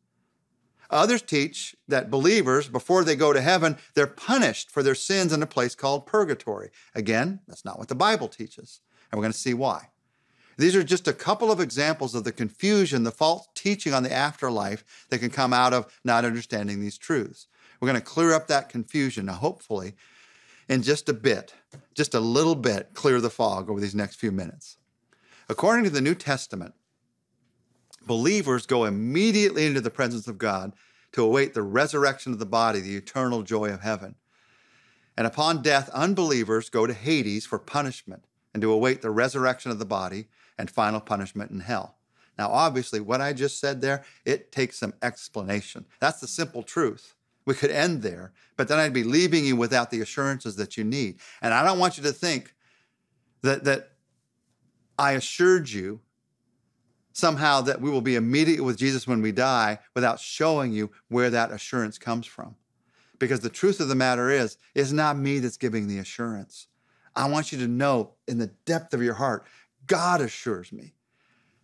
Others 0.89 1.21
teach 1.21 1.75
that 1.87 2.09
believers, 2.09 2.67
before 2.67 3.03
they 3.03 3.15
go 3.15 3.33
to 3.33 3.41
heaven, 3.41 3.77
they're 3.93 4.07
punished 4.07 4.71
for 4.71 4.81
their 4.81 4.95
sins 4.95 5.31
in 5.31 5.43
a 5.43 5.47
place 5.47 5.75
called 5.75 6.07
purgatory. 6.07 6.71
Again, 6.95 7.41
that's 7.47 7.63
not 7.63 7.77
what 7.77 7.89
the 7.89 7.95
Bible 7.95 8.27
teaches, 8.27 8.81
and 9.11 9.19
we're 9.19 9.25
going 9.25 9.31
to 9.31 9.37
see 9.37 9.53
why. 9.53 9.89
These 10.57 10.75
are 10.75 10.83
just 10.83 11.07
a 11.07 11.13
couple 11.13 11.51
of 11.51 11.59
examples 11.59 12.15
of 12.15 12.23
the 12.23 12.31
confusion, 12.31 13.03
the 13.03 13.11
false 13.11 13.47
teaching 13.53 13.93
on 13.93 14.01
the 14.01 14.11
afterlife 14.11 14.83
that 15.09 15.19
can 15.19 15.29
come 15.29 15.53
out 15.53 15.71
of 15.71 15.85
not 16.03 16.25
understanding 16.25 16.81
these 16.81 16.97
truths. 16.97 17.45
We're 17.83 17.89
going 17.89 18.01
to 18.01 18.07
clear 18.07 18.31
up 18.31 18.47
that 18.47 18.69
confusion, 18.69 19.27
hopefully, 19.27 19.95
in 20.69 20.83
just 20.83 21.09
a 21.09 21.13
bit, 21.13 21.53
just 21.93 22.13
a 22.13 22.19
little 22.21 22.55
bit, 22.55 22.93
clear 22.93 23.19
the 23.19 23.29
fog 23.29 23.69
over 23.69 23.81
these 23.81 23.93
next 23.93 24.15
few 24.15 24.31
minutes. 24.31 24.77
According 25.49 25.83
to 25.83 25.89
the 25.89 25.99
New 25.99 26.15
Testament, 26.15 26.75
believers 28.07 28.65
go 28.65 28.85
immediately 28.85 29.65
into 29.65 29.81
the 29.81 29.89
presence 29.89 30.29
of 30.29 30.37
God 30.37 30.71
to 31.11 31.23
await 31.23 31.53
the 31.53 31.61
resurrection 31.61 32.31
of 32.31 32.39
the 32.39 32.45
body, 32.45 32.79
the 32.79 32.95
eternal 32.95 33.43
joy 33.43 33.69
of 33.69 33.81
heaven. 33.81 34.15
And 35.17 35.27
upon 35.27 35.61
death, 35.61 35.89
unbelievers 35.89 36.69
go 36.69 36.87
to 36.87 36.93
Hades 36.93 37.45
for 37.45 37.59
punishment 37.59 38.23
and 38.53 38.61
to 38.61 38.71
await 38.71 39.01
the 39.01 39.11
resurrection 39.11 39.71
of 39.71 39.79
the 39.79 39.83
body 39.83 40.29
and 40.57 40.71
final 40.71 41.01
punishment 41.01 41.51
in 41.51 41.59
hell. 41.59 41.97
Now, 42.39 42.47
obviously, 42.47 43.01
what 43.01 43.19
I 43.19 43.33
just 43.33 43.59
said 43.59 43.81
there, 43.81 44.05
it 44.23 44.53
takes 44.53 44.79
some 44.79 44.93
explanation. 45.01 45.83
That's 45.99 46.21
the 46.21 46.27
simple 46.27 46.63
truth. 46.63 47.12
We 47.45 47.53
could 47.53 47.71
end 47.71 48.01
there, 48.01 48.31
but 48.55 48.67
then 48.67 48.79
I'd 48.79 48.93
be 48.93 49.03
leaving 49.03 49.45
you 49.45 49.55
without 49.55 49.91
the 49.91 50.01
assurances 50.01 50.55
that 50.55 50.77
you 50.77 50.83
need. 50.83 51.19
And 51.41 51.53
I 51.53 51.63
don't 51.63 51.79
want 51.79 51.97
you 51.97 52.03
to 52.03 52.13
think 52.13 52.53
that, 53.41 53.63
that 53.65 53.91
I 54.97 55.13
assured 55.13 55.69
you 55.69 56.01
somehow 57.11 57.61
that 57.61 57.81
we 57.81 57.89
will 57.89 58.01
be 58.01 58.15
immediate 58.15 58.63
with 58.63 58.77
Jesus 58.77 59.07
when 59.07 59.21
we 59.21 59.31
die 59.31 59.79
without 59.93 60.19
showing 60.19 60.71
you 60.71 60.91
where 61.09 61.29
that 61.29 61.51
assurance 61.51 61.97
comes 61.97 62.25
from. 62.25 62.55
Because 63.19 63.41
the 63.41 63.49
truth 63.49 63.79
of 63.79 63.87
the 63.87 63.95
matter 63.95 64.29
is, 64.29 64.57
it's 64.73 64.91
not 64.91 65.17
me 65.17 65.39
that's 65.39 65.57
giving 65.57 65.87
the 65.87 65.99
assurance. 65.99 66.67
I 67.15 67.29
want 67.29 67.51
you 67.51 67.59
to 67.59 67.67
know 67.67 68.13
in 68.27 68.39
the 68.39 68.51
depth 68.65 68.93
of 68.93 69.03
your 69.03 69.13
heart, 69.13 69.45
God 69.85 70.21
assures 70.21 70.71
me 70.71 70.93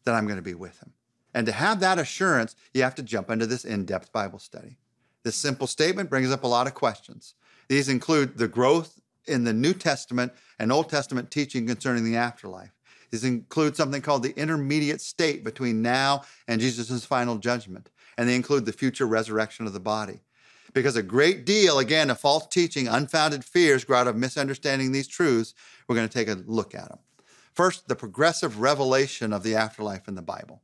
that 0.04 0.14
I'm 0.14 0.26
going 0.26 0.38
to 0.38 0.44
be 0.44 0.54
with 0.54 0.80
him. 0.80 0.94
And 1.34 1.46
to 1.46 1.52
have 1.52 1.80
that 1.80 2.00
assurance, 2.00 2.56
you 2.74 2.84
have 2.84 2.96
to 2.96 3.04
jump 3.04 3.30
into 3.30 3.46
this 3.46 3.66
in 3.66 3.86
depth 3.86 4.12
Bible 4.12 4.40
study. 4.40 4.78
This 5.24 5.36
simple 5.36 5.68
statement 5.68 6.10
brings 6.10 6.32
up 6.32 6.44
a 6.44 6.48
lot 6.48 6.68
of 6.68 6.74
questions. 6.74 7.36
These 7.68 7.90
include 7.90 8.38
the 8.38 8.48
growth 8.48 9.00
in 9.28 9.44
the 9.44 9.54
New 9.54 9.74
Testament 9.74 10.34
and 10.58 10.72
Old 10.72 10.90
Testament 10.90 11.30
teaching 11.30 11.68
concerning 11.68 12.04
the 12.04 12.16
afterlife 12.16 12.72
these 13.12 13.24
include 13.24 13.76
something 13.76 14.02
called 14.02 14.24
the 14.24 14.38
intermediate 14.38 15.02
state 15.02 15.44
between 15.44 15.82
now 15.82 16.24
and 16.48 16.62
Jesus' 16.62 17.06
final 17.06 17.38
judgment. 17.38 17.90
And 18.18 18.28
they 18.28 18.36
include 18.36 18.66
the 18.66 18.74
future 18.74 19.06
resurrection 19.06 19.66
of 19.66 19.74
the 19.74 19.80
body. 19.80 20.20
Because 20.74 20.96
a 20.96 21.04
great 21.04 21.46
deal, 21.46 21.80
again, 21.80 22.12
of 22.12 22.20
false 22.20 22.46
teaching, 22.46 22.88
unfounded 22.88 23.44
fears 23.44 23.84
grow 23.84 24.00
out 24.00 24.08
of 24.08 24.16
misunderstanding 24.16 24.92
these 24.92 25.08
truths. 25.08 25.56
We're 25.88 25.96
going 25.96 26.08
to 26.08 26.14
take 26.14 26.28
a 26.28 26.44
look 26.46 26.76
at 26.76 26.90
them. 26.90 27.00
First, 27.54 27.88
the 27.88 27.96
progressive 27.96 28.60
revelation 28.60 29.34
of 29.34 29.42
the 29.42 29.56
afterlife 29.56 30.08
in 30.08 30.16
the 30.16 30.22
Bible. 30.22 30.62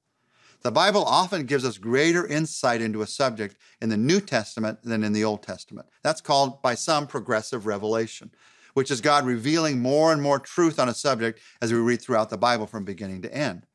The 0.65 0.71
Bible 0.71 1.03
often 1.05 1.45
gives 1.45 1.63
us 1.63 1.77
greater 1.77 2.25
insight 2.25 2.81
into 2.81 3.03
a 3.03 3.07
subject 3.07 3.55
in 3.83 3.89
the 3.89 3.97
New 3.97 4.19
Testament 4.19 4.79
than 4.81 5.03
in 5.03 5.13
the 5.13 5.23
Old 5.23 5.43
Testament. 5.43 5.87
That's 6.01 6.21
called 6.21 6.63
by 6.63 6.73
some 6.73 7.05
progressive 7.05 7.67
revelation 7.67 8.31
which 8.73 8.89
is 8.89 8.99
God 8.99 9.27
revealing 9.27 9.79
more 9.79 10.11
and 10.11 10.23
more 10.23 10.39
truth 10.39 10.79
on 10.79 10.89
a 10.89 10.93
subject 10.95 11.39
as 11.61 11.71
we 11.71 11.77
read 11.77 12.01
throughout 12.01 12.31
the 12.31 12.37
Bible 12.37 12.65
from 12.65 12.83
beginning 12.83 13.21
to 13.21 13.31
end. 13.31 13.67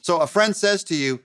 So 0.00 0.20
a 0.20 0.26
friend 0.26 0.56
says 0.56 0.82
to 0.84 0.94
you, 0.94 1.20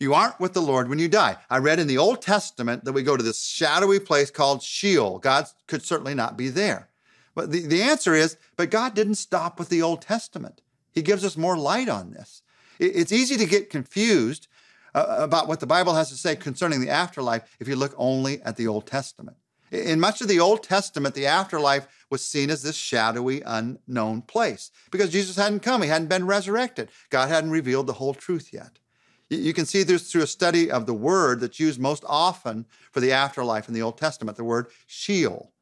You 0.00 0.14
aren't 0.14 0.40
with 0.40 0.54
the 0.54 0.62
Lord 0.62 0.88
when 0.88 0.98
you 0.98 1.08
die. 1.08 1.36
I 1.50 1.58
read 1.58 1.78
in 1.78 1.86
the 1.86 1.98
Old 1.98 2.22
Testament 2.22 2.86
that 2.86 2.94
we 2.94 3.02
go 3.02 3.18
to 3.18 3.22
this 3.22 3.44
shadowy 3.44 4.00
place 4.00 4.30
called 4.30 4.62
Sheol. 4.62 5.18
God 5.18 5.46
could 5.66 5.82
certainly 5.82 6.14
not 6.14 6.38
be 6.38 6.48
there. 6.48 6.88
But 7.34 7.52
the, 7.52 7.66
the 7.66 7.82
answer 7.82 8.14
is, 8.14 8.38
but 8.56 8.70
God 8.70 8.94
didn't 8.94 9.16
stop 9.16 9.58
with 9.58 9.68
the 9.68 9.82
Old 9.82 10.00
Testament. 10.00 10.62
He 10.90 11.02
gives 11.02 11.22
us 11.22 11.36
more 11.36 11.56
light 11.56 11.90
on 11.90 12.12
this. 12.12 12.42
It, 12.78 12.96
it's 12.96 13.12
easy 13.12 13.36
to 13.36 13.46
get 13.46 13.70
confused 13.70 14.48
uh, 14.94 15.16
about 15.18 15.48
what 15.48 15.60
the 15.60 15.66
Bible 15.66 15.94
has 15.94 16.08
to 16.10 16.16
say 16.16 16.36
concerning 16.36 16.80
the 16.80 16.90
afterlife 16.90 17.56
if 17.60 17.68
you 17.68 17.76
look 17.76 17.94
only 17.96 18.42
at 18.42 18.56
the 18.56 18.66
Old 18.66 18.86
Testament. 18.86 19.36
In 19.70 20.00
much 20.00 20.22
of 20.22 20.28
the 20.28 20.40
Old 20.40 20.62
Testament, 20.62 21.14
the 21.14 21.26
afterlife 21.26 21.86
was 22.08 22.24
seen 22.24 22.48
as 22.48 22.62
this 22.62 22.76
shadowy, 22.76 23.42
unknown 23.42 24.22
place 24.22 24.70
because 24.90 25.10
Jesus 25.10 25.36
hadn't 25.36 25.60
come. 25.60 25.82
He 25.82 25.88
hadn't 25.88 26.08
been 26.08 26.26
resurrected. 26.26 26.88
God 27.10 27.28
hadn't 27.28 27.50
revealed 27.50 27.86
the 27.86 27.94
whole 27.94 28.14
truth 28.14 28.50
yet. 28.52 28.78
You 29.28 29.52
can 29.52 29.66
see 29.66 29.82
this 29.82 30.10
through 30.10 30.22
a 30.22 30.26
study 30.26 30.70
of 30.70 30.86
the 30.86 30.94
word 30.94 31.40
that's 31.40 31.60
used 31.60 31.78
most 31.78 32.02
often 32.06 32.64
for 32.90 33.00
the 33.00 33.12
afterlife 33.12 33.68
in 33.68 33.74
the 33.74 33.82
Old 33.82 33.98
Testament, 33.98 34.38
the 34.38 34.44
word 34.44 34.68
Sheol. 34.86 35.52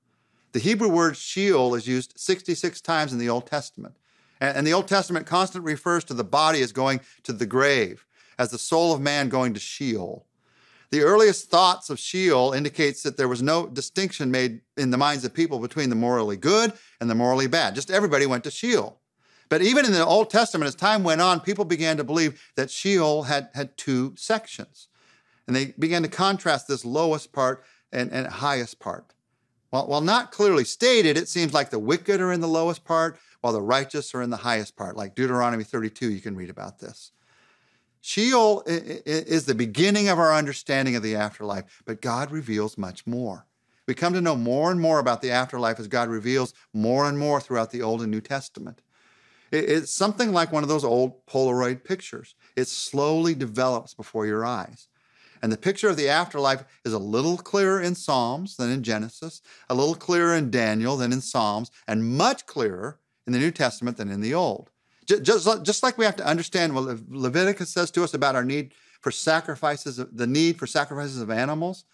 The 0.53 0.61
Hebrew 0.61 0.89
word 0.89 1.17
Sheol 1.17 1.75
is 1.75 1.89
used 1.89 2.15
66 2.17 2.81
times 2.81 3.13
in 3.13 3.19
the 3.19 3.29
Old 3.29 3.47
Testament. 3.49 3.97
And 4.41 4.67
the 4.67 4.73
Old 4.73 4.89
Testament 4.89 5.27
constantly 5.27 5.73
refers 5.73 6.05
to 6.05 6.15
the 6.15 6.25
body 6.25 6.61
as 6.61 6.73
going 6.73 7.01
to 7.23 7.33
the 7.33 7.47
grave, 7.47 8.05
as 8.39 8.51
the 8.51 8.59
soul 8.59 8.93
of 8.93 9.01
man 9.01 9.29
going 9.29 9.55
to 9.55 9.61
Sheol. 9.61 10.27
The 10.91 11.03
earliest 11.03 11.51
thoughts 11.51 11.91
of 11.91 11.99
Sheol 11.99 12.53
indicates 12.53 13.03
that 13.03 13.17
there 13.17 13.29
was 13.29 13.43
no 13.43 13.67
distinction 13.67 14.31
made 14.31 14.61
in 14.77 14.91
the 14.91 14.99
minds 14.99 15.25
of 15.25 15.35
people 15.35 15.59
between 15.59 15.91
the 15.91 15.97
morally 15.97 16.37
good 16.37 16.73
and 17.01 17.11
the 17.11 17.15
morally 17.15 17.47
bad. 17.49 17.75
Just 17.75 17.91
everybody 17.91 18.27
went 18.27 18.45
to 18.45 18.51
Sheol. 18.51 19.01
But 19.49 19.63
even 19.63 19.85
in 19.85 19.93
the 19.93 20.05
Old 20.05 20.31
Testament, 20.31 20.69
as 20.69 20.75
time 20.75 21.03
went 21.03 21.21
on, 21.21 21.41
people 21.41 21.65
began 21.65 21.97
to 21.97 22.05
believe 22.05 22.41
that 22.57 22.71
Sheol 22.71 23.25
had, 23.25 23.49
had 23.55 23.77
two 23.77 24.15
sections. 24.17 24.89
And 25.47 25.55
they 25.55 25.75
began 25.79 26.03
to 26.03 26.09
contrast 26.09 26.69
this 26.69 26.85
lowest 26.85 27.33
part 27.33 27.65
and, 27.93 28.11
and 28.13 28.27
highest 28.27 28.81
part. 28.81 29.15
While, 29.77 29.89
while 29.89 30.01
not 30.01 30.33
clearly 30.33 30.65
stated, 30.65 31.19
it 31.19 31.29
seems 31.29 31.53
like 31.53 31.69
the 31.69 31.79
wicked 31.79 32.19
are 32.19 32.33
in 32.33 32.41
the 32.41 32.49
lowest 32.49 32.83
part, 32.83 33.19
while 33.43 33.53
the 33.53 33.61
righteous 33.61 34.15
are 34.15 34.23
in 34.23 34.31
the 34.31 34.39
highest 34.39 34.75
part. 34.75 34.97
Like 34.97 35.15
Deuteronomy 35.15 35.65
32, 35.65 36.11
you 36.11 36.23
can 36.23 36.35
read 36.35 36.49
about 36.49 36.79
this. 36.79 37.13
Sheol 38.01 38.63
is 38.67 39.45
the 39.45 39.55
beginning 39.55 40.09
of 40.09 40.19
our 40.19 40.33
understanding 40.33 40.97
of 40.97 41.03
the 41.03 41.15
afterlife, 41.15 41.83
but 41.85 42.01
God 42.01 42.31
reveals 42.31 42.79
much 42.79 43.07
more. 43.07 43.45
We 43.87 43.93
come 43.93 44.15
to 44.15 44.23
know 44.23 44.35
more 44.35 44.71
and 44.71 44.81
more 44.81 44.99
about 44.99 45.21
the 45.21 45.31
afterlife 45.31 45.79
as 45.79 45.89
God 45.89 46.09
reveals 46.09 46.55
more 46.73 47.07
and 47.07 47.19
more 47.19 47.39
throughout 47.39 47.71
the 47.71 47.83
Old 47.83 48.01
and 48.01 48.11
New 48.11 48.23
Testament. 48.23 48.81
It's 49.53 49.93
something 49.93 50.33
like 50.33 50.53
one 50.53 50.63
of 50.63 50.71
those 50.71 50.85
old 50.85 51.27
Polaroid 51.27 51.85
pictures. 51.85 52.35
It 52.57 52.69
slowly 52.69 53.35
develops 53.35 53.93
before 53.93 54.25
your 54.25 54.47
eyes. 54.47 54.89
And 55.47 55.53
the 55.53 55.59
picture 55.59 55.89
of 55.89 55.97
the 55.97 56.09
afterlife 56.09 56.65
is 56.85 56.93
a 56.93 56.99
little 56.99 57.37
clearer 57.37 57.81
in 57.81 57.95
Psalms 57.95 58.57
than 58.57 58.69
in 58.69 58.83
Genesis, 58.83 59.43
a 59.71 59.77
little 59.77 59.95
clearer 59.95 60.35
in 60.35 60.51
Daniel 60.51 60.97
than 60.97 61.13
in 61.13 61.21
Psalms, 61.21 61.71
and 61.87 62.19
much 62.19 62.47
clearer 62.47 62.99
in 63.29 63.33
the 63.33 63.39
New 63.39 63.53
Testament 63.53 63.97
than 63.97 64.11
in 64.11 64.21
the 64.21 64.35
Old. 64.35 64.71
Just, 65.07 65.49
just 65.63 65.85
like 65.85 65.99
we 65.99 66.05
have 66.05 66.17
to 66.17 66.27
understand 66.27 66.75
what 66.75 66.99
Leviticus 67.09 67.71
says 67.71 67.93
to 67.93 68.03
us 68.03 68.13
about 68.13 68.35
our 68.35 68.45
need 68.45 68.75
for 69.01 69.13
sacrifices, 69.13 69.99
the 70.11 70.27
need 70.27 70.59
for 70.59 70.67
sacrifices 70.67 71.21
of 71.21 71.31
animals, 71.31 71.85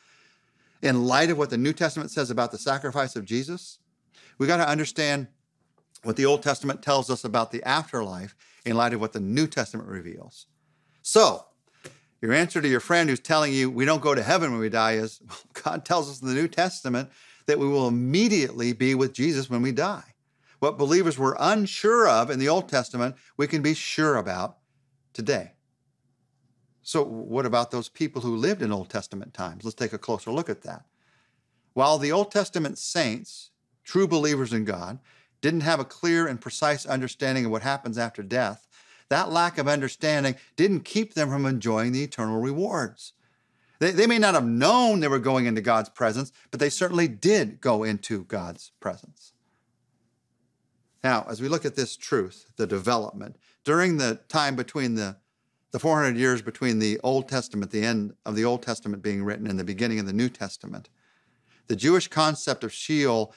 in 0.80 1.04
light 1.04 1.28
of 1.28 1.36
what 1.36 1.50
the 1.50 1.58
New 1.58 1.74
Testament 1.74 2.10
says 2.10 2.30
about 2.30 2.52
the 2.52 2.58
sacrifice 2.58 3.16
of 3.16 3.26
Jesus, 3.26 3.80
we 4.38 4.46
got 4.46 4.56
to 4.56 4.66
understand 4.66 5.26
what 6.04 6.16
the 6.16 6.24
Old 6.24 6.42
Testament 6.42 6.80
tells 6.80 7.10
us 7.10 7.22
about 7.22 7.50
the 7.50 7.62
afterlife 7.64 8.34
in 8.64 8.76
light 8.78 8.94
of 8.94 9.00
what 9.02 9.12
the 9.12 9.20
New 9.20 9.46
Testament 9.46 9.90
reveals. 9.90 10.46
So, 11.02 11.44
your 12.22 12.32
answer 12.32 12.62
to 12.62 12.68
your 12.68 12.80
friend 12.80 13.10
who's 13.10 13.20
telling 13.20 13.52
you 13.52 13.68
we 13.68 13.84
don't 13.84 14.00
go 14.00 14.14
to 14.14 14.22
heaven 14.22 14.52
when 14.52 14.60
we 14.60 14.68
die 14.68 14.92
is 14.92 15.20
well, 15.28 15.38
God 15.64 15.84
tells 15.84 16.08
us 16.08 16.22
in 16.22 16.28
the 16.28 16.34
New 16.34 16.48
Testament 16.48 17.10
that 17.46 17.58
we 17.58 17.66
will 17.66 17.88
immediately 17.88 18.72
be 18.72 18.94
with 18.94 19.12
Jesus 19.12 19.50
when 19.50 19.60
we 19.60 19.72
die. 19.72 20.14
What 20.60 20.78
believers 20.78 21.18
were 21.18 21.36
unsure 21.40 22.08
of 22.08 22.30
in 22.30 22.38
the 22.38 22.48
Old 22.48 22.68
Testament, 22.68 23.16
we 23.36 23.48
can 23.48 23.62
be 23.62 23.74
sure 23.74 24.16
about 24.16 24.58
today. 25.12 25.54
So, 26.82 27.02
what 27.02 27.46
about 27.46 27.72
those 27.72 27.88
people 27.88 28.22
who 28.22 28.36
lived 28.36 28.62
in 28.62 28.72
Old 28.72 28.88
Testament 28.88 29.34
times? 29.34 29.64
Let's 29.64 29.74
take 29.74 29.92
a 29.92 29.98
closer 29.98 30.30
look 30.30 30.48
at 30.48 30.62
that. 30.62 30.84
While 31.74 31.98
the 31.98 32.12
Old 32.12 32.30
Testament 32.30 32.78
saints, 32.78 33.50
true 33.82 34.06
believers 34.06 34.52
in 34.52 34.64
God, 34.64 35.00
didn't 35.40 35.62
have 35.62 35.80
a 35.80 35.84
clear 35.84 36.28
and 36.28 36.40
precise 36.40 36.86
understanding 36.86 37.44
of 37.44 37.50
what 37.50 37.62
happens 37.62 37.98
after 37.98 38.22
death, 38.22 38.66
that 39.12 39.30
lack 39.30 39.58
of 39.58 39.68
understanding 39.68 40.36
didn't 40.56 40.84
keep 40.84 41.14
them 41.14 41.30
from 41.30 41.46
enjoying 41.46 41.92
the 41.92 42.02
eternal 42.02 42.40
rewards. 42.40 43.12
They, 43.78 43.90
they 43.90 44.06
may 44.06 44.18
not 44.18 44.34
have 44.34 44.46
known 44.46 45.00
they 45.00 45.08
were 45.08 45.18
going 45.18 45.46
into 45.46 45.60
God's 45.60 45.88
presence, 45.88 46.32
but 46.50 46.60
they 46.60 46.70
certainly 46.70 47.08
did 47.08 47.60
go 47.60 47.82
into 47.82 48.24
God's 48.24 48.72
presence. 48.80 49.32
Now, 51.02 51.26
as 51.28 51.42
we 51.42 51.48
look 51.48 51.64
at 51.64 51.74
this 51.74 51.96
truth, 51.96 52.52
the 52.56 52.66
development, 52.66 53.36
during 53.64 53.96
the 53.96 54.20
time 54.28 54.54
between 54.56 54.94
the, 54.94 55.16
the 55.72 55.80
400 55.80 56.16
years 56.16 56.42
between 56.42 56.78
the 56.78 57.00
Old 57.02 57.28
Testament, 57.28 57.72
the 57.72 57.84
end 57.84 58.14
of 58.24 58.36
the 58.36 58.44
Old 58.44 58.62
Testament 58.62 59.02
being 59.02 59.24
written, 59.24 59.46
and 59.46 59.58
the 59.58 59.64
beginning 59.64 59.98
of 59.98 60.06
the 60.06 60.12
New 60.12 60.28
Testament, 60.28 60.88
the 61.66 61.76
Jewish 61.76 62.08
concept 62.08 62.64
of 62.64 62.72
Sheol 62.72 63.34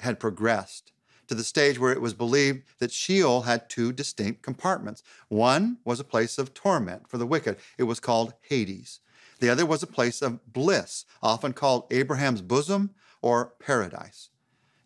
had 0.00 0.18
progressed 0.18 0.92
to 1.28 1.34
the 1.34 1.44
stage 1.44 1.78
where 1.78 1.92
it 1.92 2.00
was 2.00 2.14
believed 2.14 2.62
that 2.78 2.92
Sheol 2.92 3.42
had 3.42 3.68
two 3.68 3.92
distinct 3.92 4.42
compartments. 4.42 5.02
One 5.28 5.78
was 5.84 6.00
a 6.00 6.04
place 6.04 6.38
of 6.38 6.54
torment 6.54 7.08
for 7.08 7.18
the 7.18 7.26
wicked, 7.26 7.56
it 7.78 7.84
was 7.84 8.00
called 8.00 8.34
Hades. 8.42 9.00
The 9.40 9.50
other 9.50 9.66
was 9.66 9.82
a 9.82 9.88
place 9.88 10.22
of 10.22 10.52
bliss, 10.52 11.04
often 11.22 11.52
called 11.52 11.86
Abraham's 11.90 12.40
bosom 12.40 12.90
or 13.20 13.52
paradise. 13.58 14.30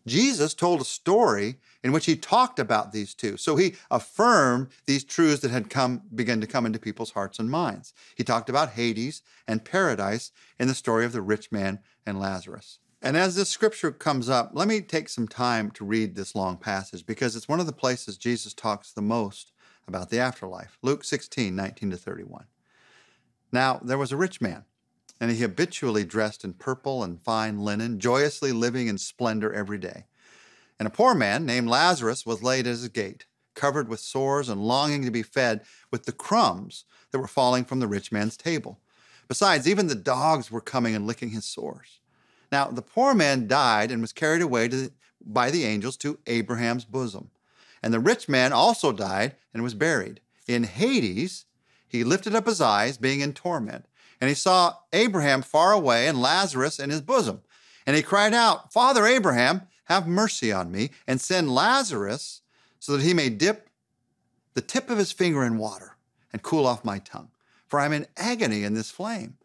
Jesus 0.07 0.53
told 0.53 0.81
a 0.81 0.85
story 0.85 1.57
in 1.83 1.91
which 1.91 2.05
he 2.05 2.15
talked 2.15 2.59
about 2.59 2.91
these 2.91 3.13
two. 3.13 3.37
So 3.37 3.55
he 3.55 3.75
affirmed 3.91 4.69
these 4.85 5.03
truths 5.03 5.41
that 5.41 5.51
had 5.51 5.69
come 5.69 6.01
begun 6.13 6.41
to 6.41 6.47
come 6.47 6.65
into 6.65 6.79
people's 6.79 7.11
hearts 7.11 7.39
and 7.39 7.49
minds. 7.49 7.93
He 8.15 8.23
talked 8.23 8.49
about 8.49 8.71
Hades 8.71 9.21
and 9.47 9.63
paradise 9.63 10.31
in 10.57 10.67
the 10.67 10.73
story 10.73 11.05
of 11.05 11.11
the 11.11 11.21
rich 11.21 11.51
man 11.51 11.79
and 12.05 12.19
Lazarus. 12.19 12.79
And 13.01 13.15
as 13.15 13.35
this 13.35 13.49
scripture 13.49 13.91
comes 13.91 14.27
up, 14.29 14.51
let 14.53 14.67
me 14.67 14.81
take 14.81 15.07
some 15.07 15.27
time 15.27 15.71
to 15.71 15.85
read 15.85 16.15
this 16.15 16.35
long 16.35 16.57
passage 16.57 17.05
because 17.05 17.35
it's 17.35 17.47
one 17.47 17.61
of 17.61 17.65
the 17.65 17.71
places 17.71 18.17
Jesus 18.17 18.53
talks 18.53 18.91
the 18.91 19.01
most 19.01 19.53
about 19.87 20.09
the 20.09 20.19
afterlife. 20.19 20.77
Luke 20.81 21.05
16, 21.05 21.55
19 21.55 21.91
to 21.91 21.97
31. 21.97 22.45
Now, 23.53 23.79
there 23.83 23.97
was 23.97 24.11
a 24.11 24.17
rich 24.17 24.41
man, 24.41 24.65
and 25.19 25.31
he 25.31 25.37
habitually 25.37 26.03
dressed 26.03 26.43
in 26.43 26.53
purple 26.53 27.01
and 27.01 27.21
fine 27.21 27.59
linen, 27.59 27.99
joyously 27.99 28.51
living 28.51 28.87
in 28.87 28.97
splendor 28.97 29.53
every 29.53 29.77
day. 29.77 30.05
And 30.77 30.85
a 30.85 30.91
poor 30.91 31.15
man 31.15 31.45
named 31.45 31.69
Lazarus 31.69 32.25
was 32.25 32.43
laid 32.43 32.67
at 32.67 32.71
his 32.71 32.87
gate, 32.89 33.25
covered 33.55 33.87
with 33.87 34.01
sores 34.01 34.49
and 34.49 34.61
longing 34.61 35.05
to 35.05 35.11
be 35.11 35.23
fed 35.23 35.61
with 35.89 36.03
the 36.03 36.11
crumbs 36.11 36.83
that 37.11 37.19
were 37.19 37.27
falling 37.27 37.63
from 37.63 37.79
the 37.79 37.87
rich 37.87 38.11
man's 38.11 38.35
table. 38.35 38.79
Besides, 39.29 39.67
even 39.69 39.87
the 39.87 39.95
dogs 39.95 40.51
were 40.51 40.61
coming 40.61 40.95
and 40.95 41.07
licking 41.07 41.29
his 41.29 41.45
sores. 41.45 41.98
Now, 42.51 42.67
the 42.67 42.81
poor 42.81 43.13
man 43.13 43.47
died 43.47 43.91
and 43.91 44.01
was 44.01 44.13
carried 44.13 44.41
away 44.41 44.67
the, 44.67 44.91
by 45.21 45.51
the 45.51 45.65
angels 45.65 45.97
to 45.97 46.19
Abraham's 46.27 46.85
bosom. 46.85 47.29
And 47.81 47.93
the 47.93 47.99
rich 47.99 48.27
man 48.27 48.51
also 48.51 48.91
died 48.91 49.35
and 49.53 49.63
was 49.63 49.73
buried. 49.73 50.21
In 50.47 50.63
Hades, 50.63 51.45
he 51.87 52.03
lifted 52.03 52.35
up 52.35 52.45
his 52.45 52.61
eyes, 52.61 52.97
being 52.97 53.21
in 53.21 53.33
torment, 53.33 53.85
and 54.21 54.29
he 54.29 54.35
saw 54.35 54.75
Abraham 54.93 55.41
far 55.41 55.71
away 55.71 56.07
and 56.07 56.21
Lazarus 56.21 56.79
in 56.79 56.89
his 56.89 57.01
bosom. 57.01 57.41
And 57.85 57.95
he 57.95 58.03
cried 58.03 58.33
out, 58.33 58.71
Father 58.71 59.05
Abraham, 59.05 59.63
have 59.85 60.07
mercy 60.07 60.51
on 60.51 60.71
me, 60.71 60.91
and 61.07 61.19
send 61.19 61.53
Lazarus 61.53 62.41
so 62.79 62.95
that 62.95 63.03
he 63.03 63.13
may 63.13 63.29
dip 63.29 63.69
the 64.53 64.61
tip 64.61 64.89
of 64.89 64.97
his 64.97 65.11
finger 65.11 65.43
in 65.43 65.57
water 65.57 65.97
and 66.31 66.43
cool 66.43 66.67
off 66.67 66.85
my 66.85 66.99
tongue, 66.99 67.29
for 67.65 67.79
I'm 67.79 67.93
in 67.93 68.07
agony 68.17 68.63
in 68.63 68.73
this 68.73 68.91
flame. 68.91 69.37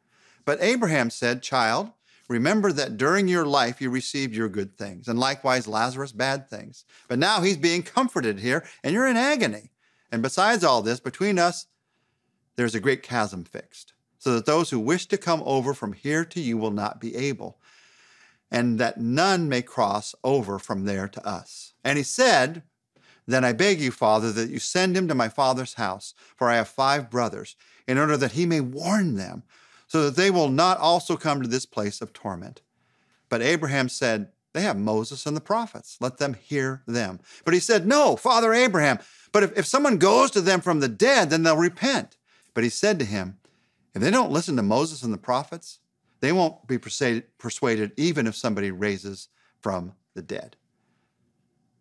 But 0.44 0.62
Abraham 0.62 1.08
said, 1.08 1.42
Child, 1.42 1.92
remember 2.28 2.72
that 2.72 2.96
during 2.96 3.28
your 3.28 3.46
life 3.46 3.80
you 3.80 3.90
received 3.90 4.34
your 4.34 4.48
good 4.48 4.76
things, 4.76 5.08
and 5.08 5.18
likewise 5.18 5.68
Lazarus 5.68 6.12
bad 6.12 6.48
things. 6.48 6.84
But 7.08 7.18
now 7.18 7.40
he's 7.40 7.56
being 7.56 7.82
comforted 7.82 8.40
here, 8.40 8.64
and 8.82 8.92
you're 8.94 9.08
in 9.08 9.16
agony. 9.16 9.70
And 10.10 10.22
besides 10.22 10.64
all 10.64 10.82
this, 10.82 11.00
between 11.00 11.38
us, 11.38 11.66
there's 12.56 12.74
a 12.74 12.80
great 12.80 13.02
chasm 13.02 13.44
fixed, 13.44 13.94
so 14.18 14.34
that 14.34 14.46
those 14.46 14.70
who 14.70 14.78
wish 14.78 15.06
to 15.06 15.18
come 15.18 15.42
over 15.44 15.74
from 15.74 15.92
here 15.92 16.24
to 16.24 16.40
you 16.40 16.56
will 16.56 16.70
not 16.70 17.00
be 17.00 17.16
able 17.16 17.58
and 18.54 18.78
that 18.78 19.00
none 19.00 19.48
may 19.48 19.62
cross 19.62 20.14
over 20.22 20.60
from 20.60 20.84
there 20.84 21.08
to 21.08 21.26
us. 21.26 21.74
And 21.82 21.98
he 21.98 22.04
said, 22.04 22.62
Then 23.26 23.44
I 23.44 23.52
beg 23.52 23.80
you, 23.80 23.90
Father, 23.90 24.30
that 24.30 24.48
you 24.48 24.60
send 24.60 24.96
him 24.96 25.08
to 25.08 25.14
my 25.14 25.28
father's 25.28 25.74
house, 25.74 26.14
for 26.36 26.48
I 26.48 26.54
have 26.54 26.68
five 26.68 27.10
brothers, 27.10 27.56
in 27.88 27.98
order 27.98 28.16
that 28.16 28.32
he 28.32 28.46
may 28.46 28.60
warn 28.60 29.16
them, 29.16 29.42
so 29.94 30.06
that 30.06 30.16
they 30.16 30.28
will 30.28 30.48
not 30.48 30.76
also 30.78 31.16
come 31.16 31.40
to 31.40 31.46
this 31.46 31.66
place 31.66 32.00
of 32.00 32.12
torment. 32.12 32.62
But 33.28 33.42
Abraham 33.42 33.88
said, 33.88 34.32
They 34.52 34.62
have 34.62 34.76
Moses 34.76 35.24
and 35.24 35.36
the 35.36 35.40
prophets. 35.40 35.98
Let 36.00 36.18
them 36.18 36.34
hear 36.34 36.82
them. 36.84 37.20
But 37.44 37.54
he 37.54 37.60
said, 37.60 37.86
No, 37.86 38.16
Father 38.16 38.52
Abraham, 38.52 38.98
but 39.30 39.44
if, 39.44 39.56
if 39.56 39.66
someone 39.66 39.98
goes 39.98 40.32
to 40.32 40.40
them 40.40 40.60
from 40.60 40.80
the 40.80 40.88
dead, 40.88 41.30
then 41.30 41.44
they'll 41.44 41.56
repent. 41.56 42.16
But 42.54 42.64
he 42.64 42.70
said 42.70 42.98
to 42.98 43.04
him, 43.04 43.38
If 43.94 44.02
they 44.02 44.10
don't 44.10 44.32
listen 44.32 44.56
to 44.56 44.62
Moses 44.62 45.04
and 45.04 45.12
the 45.12 45.16
prophets, 45.16 45.78
they 46.18 46.32
won't 46.32 46.66
be 46.66 46.76
persuaded, 46.76 47.38
persuaded 47.38 47.92
even 47.96 48.26
if 48.26 48.34
somebody 48.34 48.72
raises 48.72 49.28
from 49.60 49.92
the 50.14 50.22
dead. 50.22 50.56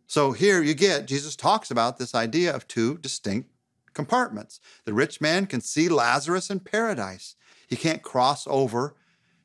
So 0.05 0.33
here 0.33 0.61
you 0.61 0.75
get, 0.75 1.07
Jesus 1.07 1.35
talks 1.35 1.71
about 1.71 1.97
this 1.97 2.13
idea 2.13 2.55
of 2.55 2.67
two 2.67 2.99
distinct 2.99 3.49
compartments. 3.93 4.59
The 4.85 4.93
rich 4.93 5.19
man 5.19 5.47
can 5.47 5.61
see 5.61 5.89
Lazarus 5.89 6.51
in 6.51 6.59
paradise, 6.59 7.35
he 7.67 7.75
can't 7.75 8.01
cross 8.01 8.45
over 8.47 8.95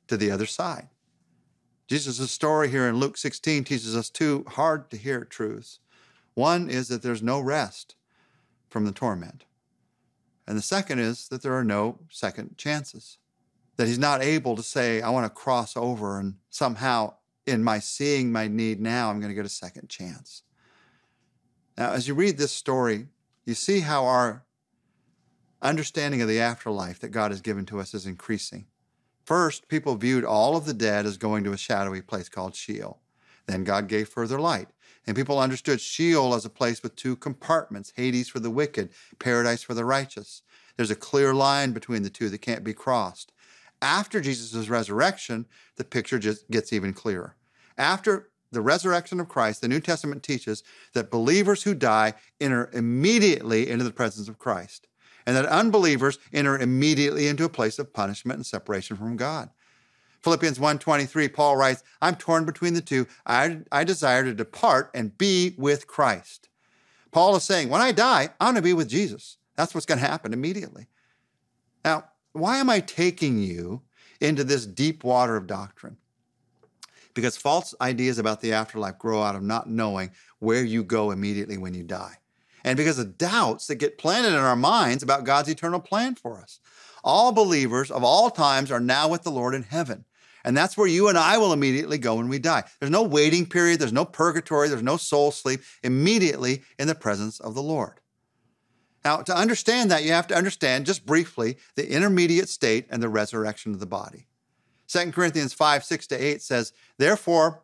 to 0.06 0.16
the 0.16 0.30
other 0.30 0.46
side. 0.46 0.88
Jesus' 1.86 2.30
story 2.30 2.68
here 2.68 2.86
in 2.86 2.96
Luke 2.96 3.16
16 3.16 3.64
teaches 3.64 3.96
us 3.96 4.10
two 4.10 4.44
hard 4.48 4.90
to 4.90 4.96
hear 4.96 5.24
truths. 5.24 5.78
One 6.34 6.68
is 6.68 6.88
that 6.88 7.02
there's 7.02 7.22
no 7.22 7.40
rest 7.40 7.94
from 8.68 8.84
the 8.84 8.92
torment. 8.92 9.44
And 10.46 10.56
the 10.56 10.62
second 10.62 10.98
is 10.98 11.28
that 11.28 11.42
there 11.42 11.54
are 11.54 11.64
no 11.64 11.98
second 12.10 12.58
chances. 12.58 13.18
That 13.76 13.86
he's 13.86 13.98
not 13.98 14.22
able 14.22 14.56
to 14.56 14.62
say, 14.62 15.00
I 15.00 15.10
want 15.10 15.24
to 15.24 15.30
cross 15.30 15.76
over 15.76 16.18
and 16.18 16.34
somehow 16.50 17.14
in 17.46 17.64
my 17.64 17.78
seeing 17.78 18.30
my 18.30 18.48
need 18.48 18.80
now, 18.80 19.10
I'm 19.10 19.20
going 19.20 19.30
to 19.30 19.34
get 19.34 19.46
a 19.46 19.50
second 19.50 19.88
chance. 19.88 20.42
Now, 21.76 21.92
as 21.92 22.06
you 22.06 22.14
read 22.14 22.36
this 22.36 22.52
story, 22.52 23.06
you 23.46 23.54
see 23.54 23.80
how 23.80 24.04
our 24.04 24.44
understanding 25.60 26.22
of 26.22 26.28
the 26.28 26.40
afterlife 26.40 27.00
that 27.00 27.08
God 27.08 27.30
has 27.30 27.40
given 27.40 27.66
to 27.66 27.80
us 27.80 27.94
is 27.94 28.06
increasing. 28.06 28.66
First, 29.24 29.68
people 29.68 29.96
viewed 29.96 30.24
all 30.24 30.56
of 30.56 30.64
the 30.64 30.74
dead 30.74 31.04
as 31.04 31.16
going 31.16 31.44
to 31.44 31.52
a 31.52 31.58
shadowy 31.58 32.00
place 32.00 32.28
called 32.28 32.54
Sheol. 32.54 33.00
Then 33.46 33.64
God 33.64 33.88
gave 33.88 34.08
further 34.08 34.40
light, 34.40 34.68
and 35.06 35.16
people 35.16 35.38
understood 35.38 35.80
Sheol 35.80 36.34
as 36.34 36.44
a 36.44 36.50
place 36.50 36.82
with 36.82 36.96
two 36.96 37.16
compartments 37.16 37.92
Hades 37.96 38.28
for 38.28 38.40
the 38.40 38.50
wicked, 38.50 38.90
paradise 39.18 39.62
for 39.62 39.74
the 39.74 39.84
righteous. 39.84 40.42
There's 40.76 40.90
a 40.90 40.96
clear 40.96 41.34
line 41.34 41.72
between 41.72 42.02
the 42.02 42.10
two 42.10 42.28
that 42.28 42.40
can't 42.40 42.64
be 42.64 42.74
crossed. 42.74 43.32
After 43.82 44.20
Jesus' 44.20 44.68
resurrection, 44.68 45.46
the 45.76 45.84
picture 45.84 46.18
just 46.18 46.50
gets 46.50 46.72
even 46.72 46.92
clearer. 46.92 47.36
After 47.76 48.30
the 48.50 48.60
resurrection 48.60 49.20
of 49.20 49.28
Christ, 49.28 49.60
the 49.60 49.68
New 49.68 49.80
Testament 49.80 50.22
teaches 50.22 50.62
that 50.94 51.10
believers 51.10 51.62
who 51.64 51.74
die 51.74 52.14
enter 52.40 52.70
immediately 52.72 53.68
into 53.68 53.84
the 53.84 53.92
presence 53.92 54.28
of 54.28 54.38
Christ 54.38 54.88
and 55.28 55.36
that 55.36 55.44
unbelievers 55.44 56.18
enter 56.32 56.58
immediately 56.58 57.28
into 57.28 57.44
a 57.44 57.50
place 57.50 57.78
of 57.78 57.92
punishment 57.92 58.38
and 58.38 58.46
separation 58.46 58.96
from 58.96 59.18
God. 59.18 59.50
Philippians 60.22 60.58
1:23 60.58 61.28
Paul 61.28 61.54
writes, 61.54 61.82
"I'm 62.00 62.16
torn 62.16 62.46
between 62.46 62.72
the 62.72 62.80
two. 62.80 63.06
I, 63.26 63.60
I 63.70 63.84
desire 63.84 64.24
to 64.24 64.32
depart 64.32 64.90
and 64.94 65.18
be 65.18 65.54
with 65.58 65.86
Christ." 65.86 66.48
Paul 67.10 67.36
is 67.36 67.42
saying, 67.42 67.68
"When 67.68 67.82
I 67.82 67.92
die, 67.92 68.30
I'm 68.40 68.54
going 68.54 68.56
to 68.56 68.62
be 68.62 68.72
with 68.72 68.88
Jesus." 68.88 69.36
That's 69.54 69.74
what's 69.74 69.84
going 69.84 70.00
to 70.00 70.06
happen 70.06 70.32
immediately. 70.32 70.86
Now, 71.84 72.04
why 72.32 72.56
am 72.56 72.70
I 72.70 72.80
taking 72.80 73.38
you 73.38 73.82
into 74.22 74.44
this 74.44 74.64
deep 74.64 75.04
water 75.04 75.36
of 75.36 75.46
doctrine? 75.46 75.98
Because 77.12 77.36
false 77.36 77.74
ideas 77.82 78.18
about 78.18 78.40
the 78.40 78.54
afterlife 78.54 78.98
grow 78.98 79.22
out 79.22 79.36
of 79.36 79.42
not 79.42 79.68
knowing 79.68 80.10
where 80.38 80.64
you 80.64 80.82
go 80.82 81.10
immediately 81.10 81.58
when 81.58 81.74
you 81.74 81.82
die 81.82 82.16
and 82.64 82.76
because 82.76 82.98
of 82.98 83.18
doubts 83.18 83.66
that 83.66 83.76
get 83.76 83.98
planted 83.98 84.28
in 84.28 84.34
our 84.34 84.56
minds 84.56 85.02
about 85.02 85.24
God's 85.24 85.48
eternal 85.48 85.80
plan 85.80 86.14
for 86.14 86.40
us. 86.40 86.60
All 87.04 87.32
believers 87.32 87.90
of 87.90 88.04
all 88.04 88.30
times 88.30 88.70
are 88.70 88.80
now 88.80 89.08
with 89.08 89.22
the 89.22 89.30
Lord 89.30 89.54
in 89.54 89.62
heaven. 89.62 90.04
And 90.44 90.56
that's 90.56 90.76
where 90.76 90.86
you 90.86 91.08
and 91.08 91.18
I 91.18 91.38
will 91.38 91.52
immediately 91.52 91.98
go 91.98 92.16
when 92.16 92.28
we 92.28 92.38
die. 92.38 92.64
There's 92.78 92.90
no 92.90 93.02
waiting 93.02 93.46
period, 93.46 93.80
there's 93.80 93.92
no 93.92 94.04
purgatory, 94.04 94.68
there's 94.68 94.82
no 94.82 94.96
soul 94.96 95.30
sleep, 95.30 95.60
immediately 95.82 96.62
in 96.78 96.88
the 96.88 96.94
presence 96.94 97.40
of 97.40 97.54
the 97.54 97.62
Lord. 97.62 98.00
Now, 99.04 99.18
to 99.18 99.36
understand 99.36 99.90
that, 99.90 100.04
you 100.04 100.12
have 100.12 100.26
to 100.28 100.36
understand 100.36 100.86
just 100.86 101.06
briefly 101.06 101.56
the 101.76 101.90
intermediate 101.90 102.48
state 102.48 102.86
and 102.90 103.02
the 103.02 103.08
resurrection 103.08 103.72
of 103.72 103.80
the 103.80 103.86
body. 103.86 104.26
2 104.88 105.12
Corinthians 105.12 105.52
5 105.52 105.84
6 105.84 106.06
to 106.08 106.16
8 106.16 106.42
says, 106.42 106.72
Therefore, 106.96 107.62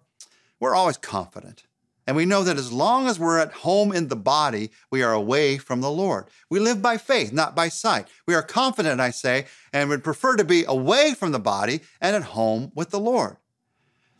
we're 0.61 0.75
always 0.75 0.97
confident 0.97 1.65
and 2.07 2.17
we 2.17 2.27
know 2.27 2.45
that 2.45 2.59
as 2.59 2.73
long 2.73 3.07
as 3.09 3.19
we're 3.19 3.39
at 3.39 3.53
home 3.53 3.91
in 3.93 4.09
the 4.09 4.17
body, 4.17 4.71
we 4.91 5.03
are 5.03 5.13
away 5.13 5.57
from 5.57 5.81
the 5.81 5.91
Lord. 5.91 6.27
We 6.51 6.61
live 6.61 6.83
by 6.83 6.99
faith, 6.99 7.33
not 7.33 7.57
by 7.57 7.69
sight. 7.69 8.09
We 8.27 8.35
are 8.35 8.43
confident, 8.43 9.01
I 9.01 9.11
say, 9.11 9.47
and 9.73 9.89
would 9.89 10.05
prefer 10.05 10.37
to 10.37 10.45
be 10.45 10.65
away 10.65 11.15
from 11.15 11.33
the 11.33 11.39
body 11.39 11.81
and 12.01 12.15
at 12.15 12.23
home 12.23 12.73
with 12.75 12.91
the 12.91 13.01
Lord. 13.01 13.37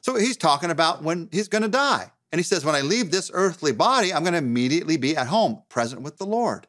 So 0.01 0.17
he's 0.17 0.37
talking 0.37 0.71
about 0.71 1.03
when 1.03 1.29
he's 1.31 1.49
going 1.49 1.63
to 1.63 1.69
die. 1.69 2.11
And 2.33 2.39
he 2.39 2.43
says, 2.43 2.65
When 2.65 2.75
I 2.75 2.81
leave 2.81 3.11
this 3.11 3.31
earthly 3.33 3.73
body, 3.73 4.13
I'm 4.13 4.23
going 4.23 4.33
to 4.33 4.39
immediately 4.39 4.97
be 4.97 5.17
at 5.17 5.29
home, 5.29 5.63
present 5.69 6.03
with 6.03 6.17
the 6.17 6.27
Lord. 6.27 6.67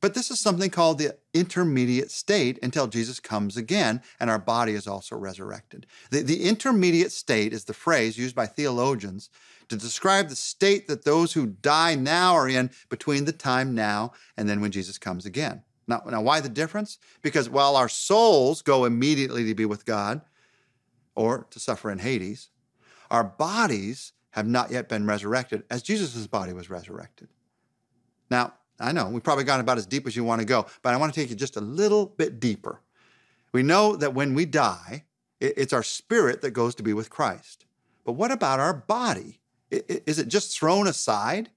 But 0.00 0.14
this 0.14 0.30
is 0.30 0.38
something 0.38 0.70
called 0.70 0.98
the 0.98 1.16
intermediate 1.34 2.10
state 2.10 2.58
until 2.62 2.86
Jesus 2.86 3.20
comes 3.20 3.56
again 3.56 4.00
and 4.20 4.30
our 4.30 4.38
body 4.38 4.72
is 4.72 4.86
also 4.86 5.16
resurrected. 5.16 5.86
The, 6.10 6.22
the 6.22 6.44
intermediate 6.44 7.12
state 7.12 7.52
is 7.52 7.64
the 7.64 7.74
phrase 7.74 8.16
used 8.16 8.36
by 8.36 8.46
theologians 8.46 9.28
to 9.68 9.76
describe 9.76 10.28
the 10.28 10.36
state 10.36 10.88
that 10.88 11.04
those 11.04 11.32
who 11.32 11.46
die 11.46 11.94
now 11.94 12.34
are 12.34 12.48
in 12.48 12.70
between 12.88 13.24
the 13.24 13.32
time 13.32 13.74
now 13.74 14.12
and 14.36 14.48
then 14.48 14.60
when 14.60 14.70
Jesus 14.70 14.98
comes 14.98 15.26
again. 15.26 15.62
Now, 15.86 16.02
now 16.06 16.20
why 16.20 16.40
the 16.40 16.48
difference? 16.48 16.98
Because 17.22 17.48
while 17.48 17.76
our 17.76 17.88
souls 17.88 18.62
go 18.62 18.84
immediately 18.84 19.44
to 19.44 19.54
be 19.54 19.64
with 19.64 19.86
God 19.86 20.20
or 21.14 21.46
to 21.50 21.58
suffer 21.58 21.90
in 21.90 21.98
Hades, 21.98 22.50
our 23.10 23.24
bodies 23.24 24.12
have 24.30 24.46
not 24.46 24.70
yet 24.70 24.88
been 24.88 25.06
resurrected 25.06 25.64
as 25.70 25.82
Jesus' 25.82 26.26
body 26.26 26.52
was 26.52 26.70
resurrected. 26.70 27.28
Now, 28.30 28.54
I 28.78 28.92
know 28.92 29.08
we've 29.08 29.24
probably 29.24 29.44
got 29.44 29.60
about 29.60 29.78
as 29.78 29.86
deep 29.86 30.06
as 30.06 30.14
you 30.14 30.24
want 30.24 30.40
to 30.40 30.46
go, 30.46 30.66
but 30.82 30.94
I 30.94 30.96
want 30.96 31.12
to 31.12 31.20
take 31.20 31.30
you 31.30 31.36
just 31.36 31.56
a 31.56 31.60
little 31.60 32.06
bit 32.06 32.38
deeper. 32.38 32.80
We 33.52 33.62
know 33.62 33.96
that 33.96 34.14
when 34.14 34.34
we 34.34 34.44
die, 34.44 35.04
it's 35.40 35.72
our 35.72 35.82
spirit 35.82 36.42
that 36.42 36.50
goes 36.50 36.74
to 36.76 36.82
be 36.82 36.92
with 36.92 37.10
Christ. 37.10 37.64
But 38.04 38.12
what 38.12 38.30
about 38.30 38.60
our 38.60 38.74
body? 38.74 39.40
Is 39.70 40.18
it 40.18 40.28
just 40.28 40.58
thrown 40.58 40.86
aside? 40.86 41.50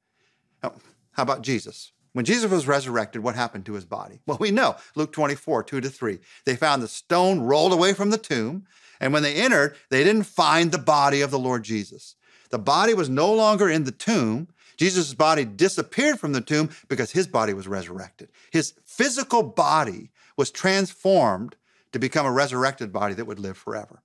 How 0.62 0.74
about 1.18 1.42
Jesus? 1.42 1.92
When 2.14 2.26
Jesus 2.26 2.52
was 2.52 2.68
resurrected, 2.68 3.24
what 3.24 3.36
happened 3.36 3.66
to 3.68 3.74
his 3.74 3.86
body? 3.86 4.20
Well, 4.26 4.38
we 4.40 4.52
know 4.52 4.76
Luke 4.96 5.14
24, 5.14 5.64
2 5.64 5.82
to 5.82 5.90
3. 5.90 6.20
They 6.46 6.56
found 6.56 6.84
the 6.84 6.88
stone 6.88 7.40
rolled 7.40 7.72
away 7.72 7.94
from 7.94 8.10
the 8.10 8.18
tomb, 8.18 8.66
and 9.00 9.14
when 9.14 9.24
they 9.24 9.36
entered, 9.36 9.78
they 9.90 10.04
didn't 10.04 10.24
find 10.24 10.72
the 10.72 10.78
body 10.78 11.22
of 11.22 11.32
the 11.32 11.40
Lord 11.40 11.64
Jesus. 11.64 12.16
The 12.50 12.60
body 12.60 12.94
was 12.94 13.10
no 13.10 13.34
longer 13.34 13.70
in 13.70 13.86
the 13.86 13.92
tomb. 13.92 14.50
Jesus' 14.76 15.14
body 15.14 15.46
disappeared 15.46 16.20
from 16.20 16.34
the 16.34 16.42
tomb 16.42 16.70
because 16.90 17.12
his 17.12 17.28
body 17.28 17.54
was 17.54 17.68
resurrected. 17.68 18.30
His 18.52 18.74
physical 18.84 19.44
body 19.44 20.12
was 20.36 20.52
transformed 20.52 21.56
to 21.94 22.00
become 22.00 22.26
a 22.26 22.32
resurrected 22.32 22.92
body 22.92 23.14
that 23.14 23.26
would 23.26 23.40
live 23.40 23.58
forever. 23.58 24.02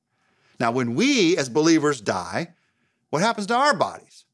Now, 0.61 0.71
when 0.71 0.95
we 0.95 1.37
as 1.37 1.49
believers 1.49 2.01
die, 2.01 2.55
what 3.11 3.23
happens 3.23 3.47
to 3.49 3.55
our 3.55 3.75
bodies? 3.75 4.25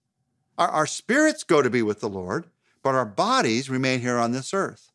Our, 0.58 0.68
our 0.68 0.86
spirits 0.86 1.44
go 1.44 1.62
to 1.62 1.70
be 1.70 1.82
with 1.82 2.00
the 2.00 2.08
Lord, 2.08 2.46
but 2.82 2.94
our 2.94 3.04
bodies 3.04 3.70
remain 3.70 4.00
here 4.00 4.18
on 4.18 4.32
this 4.32 4.52
earth. 4.52 4.90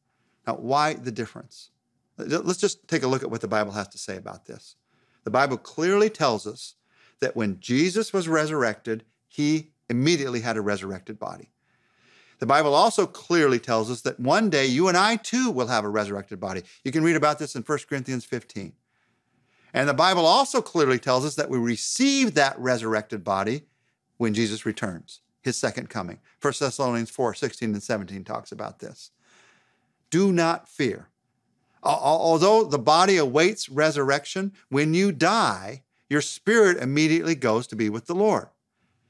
Now, 0.46 0.56
why 0.56 0.94
the 0.94 1.12
difference? 1.12 1.72
Let's 2.18 2.60
just 2.60 2.88
take 2.88 3.04
a 3.04 3.08
look 3.08 3.24
at 3.24 3.30
what 3.30 3.42
the 3.42 3.48
Bible 3.48 3.74
has 3.74 3.88
to 3.90 3.98
say 3.98 4.18
about 4.18 4.46
this. 4.46 4.76
The 5.24 5.32
Bible 5.32 5.58
clearly 5.58 6.10
tells 6.10 6.48
us 6.48 6.76
that 7.20 7.36
when 7.36 7.60
Jesus 7.60 8.14
was 8.14 8.28
resurrected, 8.28 9.04
he 9.28 9.72
immediately 9.90 10.42
had 10.42 10.58
a 10.58 10.62
resurrected 10.62 11.20
body. 11.20 11.52
The 12.40 12.46
Bible 12.46 12.74
also 12.74 13.08
clearly 13.08 13.60
tells 13.60 13.90
us 13.90 14.02
that 14.02 14.20
one 14.20 14.50
day 14.50 14.66
you 14.66 14.88
and 14.88 14.98
I 14.98 15.16
too 15.16 15.50
will 15.50 15.68
have 15.68 15.84
a 15.84 15.90
resurrected 15.90 16.40
body. 16.40 16.64
You 16.84 16.92
can 16.92 17.04
read 17.04 17.16
about 17.16 17.40
this 17.40 17.56
in 17.56 17.64
1 17.64 17.80
Corinthians 17.90 18.26
15. 18.26 18.74
And 19.74 19.88
the 19.88 19.94
Bible 19.94 20.26
also 20.26 20.62
clearly 20.62 21.00
tells 21.00 21.26
us 21.26 21.36
that 21.36 21.50
we 21.50 21.58
receive 21.58 22.34
that 22.34 22.58
resurrected 22.58 23.24
body 23.24 23.64
when 24.18 24.34
Jesus 24.34 24.66
returns, 24.66 25.22
his 25.42 25.58
second 25.58 25.90
coming. 25.90 26.20
1 26.42 26.54
Thessalonians 26.60 27.10
4 27.10 27.34
16 27.34 27.74
and 27.74 27.84
17 27.84 28.24
talks 28.24 28.52
about 28.52 28.80
this. 28.80 29.12
Do 30.10 30.32
not 30.32 30.68
fear. 30.68 31.10
Although 31.84 32.64
the 32.64 32.80
body 32.80 33.18
awaits 33.18 33.70
resurrection, 33.70 34.54
when 34.70 34.94
you 34.94 35.12
die, 35.12 35.84
your 36.10 36.22
spirit 36.22 36.78
immediately 36.78 37.36
goes 37.36 37.68
to 37.68 37.76
be 37.76 37.90
with 37.90 38.08
the 38.08 38.16
Lord. 38.16 38.48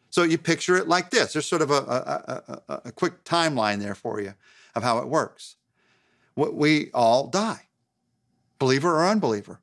So 0.10 0.24
you 0.24 0.38
picture 0.38 0.78
it 0.78 0.88
like 0.88 1.10
this. 1.10 1.34
There's 1.34 1.46
sort 1.46 1.62
of 1.62 1.72
a, 1.72 1.74
a, 1.74 2.62
a, 2.68 2.82
a 2.86 2.92
quick 2.92 3.24
timeline 3.24 3.80
there 3.80 3.96
for 3.96 4.22
you 4.22 4.34
of 4.76 4.84
how 4.84 5.00
it 5.00 5.08
works. 5.08 5.56
We 6.36 6.92
all 6.94 7.28
die, 7.28 7.68
believer 8.60 8.96
or 8.96 9.08
unbeliever. 9.08 9.60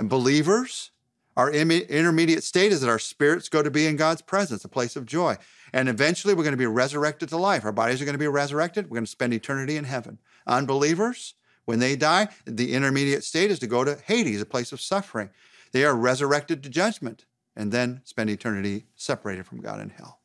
And 0.00 0.08
believers, 0.08 0.92
our 1.36 1.50
intermediate 1.50 2.42
state 2.42 2.72
is 2.72 2.80
that 2.80 2.88
our 2.88 2.98
spirits 2.98 3.50
go 3.50 3.62
to 3.62 3.70
be 3.70 3.86
in 3.86 3.96
God's 3.96 4.22
presence, 4.22 4.64
a 4.64 4.68
place 4.68 4.96
of 4.96 5.04
joy. 5.04 5.36
And 5.74 5.90
eventually 5.90 6.32
we're 6.32 6.42
going 6.42 6.54
to 6.54 6.56
be 6.56 6.64
resurrected 6.64 7.28
to 7.28 7.36
life. 7.36 7.66
Our 7.66 7.70
bodies 7.70 8.00
are 8.00 8.06
going 8.06 8.14
to 8.14 8.18
be 8.18 8.26
resurrected. 8.26 8.86
We're 8.86 8.96
going 8.96 9.04
to 9.04 9.10
spend 9.10 9.34
eternity 9.34 9.76
in 9.76 9.84
heaven. 9.84 10.18
Unbelievers, 10.46 11.34
when 11.66 11.80
they 11.80 11.96
die, 11.96 12.28
the 12.46 12.72
intermediate 12.72 13.24
state 13.24 13.50
is 13.50 13.58
to 13.58 13.66
go 13.66 13.84
to 13.84 13.98
Hades, 14.06 14.40
a 14.40 14.46
place 14.46 14.72
of 14.72 14.80
suffering. 14.80 15.28
They 15.72 15.84
are 15.84 15.94
resurrected 15.94 16.62
to 16.62 16.70
judgment 16.70 17.26
and 17.54 17.70
then 17.70 18.00
spend 18.04 18.30
eternity 18.30 18.86
separated 18.96 19.44
from 19.44 19.60
God 19.60 19.82
in 19.82 19.90
hell. 19.90 20.20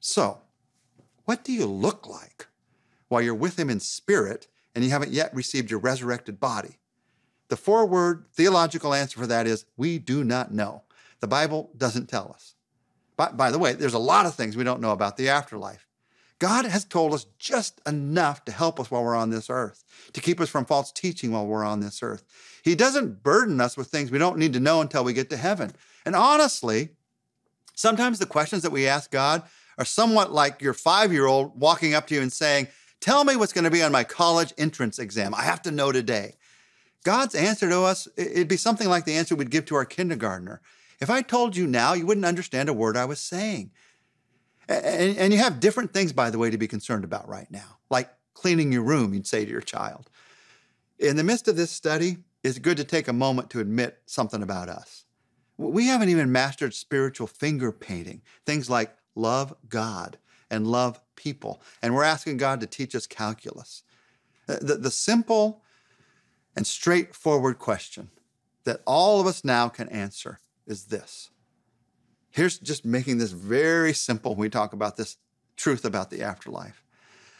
So, 0.00 0.40
what 1.26 1.44
do 1.44 1.52
you 1.52 1.66
look 1.66 2.08
like 2.08 2.48
while 3.08 3.20
you're 3.20 3.34
with 3.34 3.58
Him 3.58 3.68
in 3.68 3.80
spirit 3.80 4.48
and 4.74 4.82
you 4.82 4.90
haven't 4.90 5.12
yet 5.12 5.34
received 5.34 5.70
your 5.70 5.80
resurrected 5.80 6.40
body? 6.40 6.78
The 7.54 7.60
four 7.60 7.86
word 7.86 8.24
theological 8.32 8.92
answer 8.92 9.16
for 9.16 9.28
that 9.28 9.46
is 9.46 9.64
we 9.76 10.00
do 10.00 10.24
not 10.24 10.52
know. 10.52 10.82
The 11.20 11.28
Bible 11.28 11.70
doesn't 11.76 12.08
tell 12.08 12.32
us. 12.34 12.56
By, 13.16 13.30
by 13.30 13.52
the 13.52 13.60
way, 13.60 13.74
there's 13.74 13.94
a 13.94 13.98
lot 14.00 14.26
of 14.26 14.34
things 14.34 14.56
we 14.56 14.64
don't 14.64 14.80
know 14.80 14.90
about 14.90 15.16
the 15.16 15.28
afterlife. 15.28 15.86
God 16.40 16.64
has 16.64 16.84
told 16.84 17.14
us 17.14 17.26
just 17.38 17.80
enough 17.86 18.44
to 18.46 18.50
help 18.50 18.80
us 18.80 18.90
while 18.90 19.04
we're 19.04 19.14
on 19.14 19.30
this 19.30 19.48
earth, 19.48 19.84
to 20.14 20.20
keep 20.20 20.40
us 20.40 20.48
from 20.48 20.64
false 20.64 20.90
teaching 20.90 21.30
while 21.30 21.46
we're 21.46 21.64
on 21.64 21.78
this 21.78 22.02
earth. 22.02 22.24
He 22.64 22.74
doesn't 22.74 23.22
burden 23.22 23.60
us 23.60 23.76
with 23.76 23.86
things 23.86 24.10
we 24.10 24.18
don't 24.18 24.36
need 24.38 24.54
to 24.54 24.58
know 24.58 24.80
until 24.80 25.04
we 25.04 25.12
get 25.12 25.30
to 25.30 25.36
heaven. 25.36 25.70
And 26.04 26.16
honestly, 26.16 26.88
sometimes 27.76 28.18
the 28.18 28.26
questions 28.26 28.62
that 28.62 28.72
we 28.72 28.88
ask 28.88 29.12
God 29.12 29.44
are 29.78 29.84
somewhat 29.84 30.32
like 30.32 30.60
your 30.60 30.74
five 30.74 31.12
year 31.12 31.26
old 31.26 31.56
walking 31.60 31.94
up 31.94 32.08
to 32.08 32.16
you 32.16 32.20
and 32.20 32.32
saying, 32.32 32.66
Tell 32.98 33.22
me 33.22 33.36
what's 33.36 33.52
going 33.52 33.62
to 33.62 33.70
be 33.70 33.84
on 33.84 33.92
my 33.92 34.02
college 34.02 34.52
entrance 34.58 34.98
exam. 34.98 35.36
I 35.36 35.42
have 35.42 35.62
to 35.62 35.70
know 35.70 35.92
today. 35.92 36.34
God's 37.04 37.34
answer 37.34 37.68
to 37.68 37.82
us, 37.82 38.08
it'd 38.16 38.48
be 38.48 38.56
something 38.56 38.88
like 38.88 39.04
the 39.04 39.14
answer 39.14 39.36
we'd 39.36 39.50
give 39.50 39.66
to 39.66 39.76
our 39.76 39.84
kindergartner. 39.84 40.60
If 41.00 41.10
I 41.10 41.22
told 41.22 41.56
you 41.56 41.66
now, 41.66 41.92
you 41.92 42.06
wouldn't 42.06 42.26
understand 42.26 42.68
a 42.68 42.72
word 42.72 42.96
I 42.96 43.04
was 43.04 43.20
saying. 43.20 43.70
And, 44.68 45.18
and, 45.18 45.32
you 45.32 45.38
have 45.38 45.60
different 45.60 45.92
things, 45.92 46.14
by 46.14 46.30
the 46.30 46.38
way, 46.38 46.48
to 46.48 46.56
be 46.56 46.66
concerned 46.66 47.04
about 47.04 47.28
right 47.28 47.50
now, 47.50 47.78
like 47.90 48.08
cleaning 48.32 48.72
your 48.72 48.82
room, 48.82 49.12
you'd 49.12 49.26
say 49.26 49.44
to 49.44 49.50
your 49.50 49.60
child. 49.60 50.08
In 50.98 51.16
the 51.16 51.24
midst 51.24 51.48
of 51.48 51.56
this 51.56 51.70
study, 51.70 52.18
it's 52.42 52.58
good 52.58 52.78
to 52.78 52.84
take 52.84 53.06
a 53.06 53.12
moment 53.12 53.50
to 53.50 53.60
admit 53.60 54.00
something 54.06 54.42
about 54.42 54.70
us. 54.70 55.04
We 55.58 55.88
haven't 55.88 56.08
even 56.08 56.32
mastered 56.32 56.72
spiritual 56.72 57.26
finger 57.26 57.72
painting, 57.72 58.22
things 58.46 58.70
like 58.70 58.96
love 59.14 59.54
God 59.68 60.16
and 60.50 60.66
love 60.66 61.00
people. 61.14 61.60
And 61.82 61.94
we're 61.94 62.04
asking 62.04 62.38
God 62.38 62.60
to 62.60 62.66
teach 62.66 62.94
us 62.94 63.06
calculus. 63.06 63.82
Uh, 64.48 64.56
the, 64.60 64.76
the 64.76 64.90
simple 64.90 65.62
and 66.56 66.66
straightforward 66.66 67.58
question 67.58 68.10
that 68.64 68.80
all 68.86 69.20
of 69.20 69.26
us 69.26 69.44
now 69.44 69.68
can 69.68 69.88
answer 69.88 70.40
is 70.66 70.86
this. 70.86 71.30
Here's 72.30 72.58
just 72.58 72.84
making 72.84 73.18
this 73.18 73.30
very 73.30 73.92
simple 73.92 74.32
when 74.32 74.40
we 74.40 74.50
talk 74.50 74.72
about 74.72 74.96
this 74.96 75.16
truth 75.56 75.84
about 75.84 76.10
the 76.10 76.22
afterlife. 76.22 76.82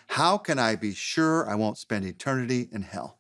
How 0.09 0.37
can 0.39 0.59
I 0.59 0.77
be 0.77 0.95
sure 0.95 1.49
I 1.49 1.55
won't 1.55 1.79
spend 1.79 2.05
eternity 2.05 2.69
in 2.71 2.83
hell? 2.83 3.19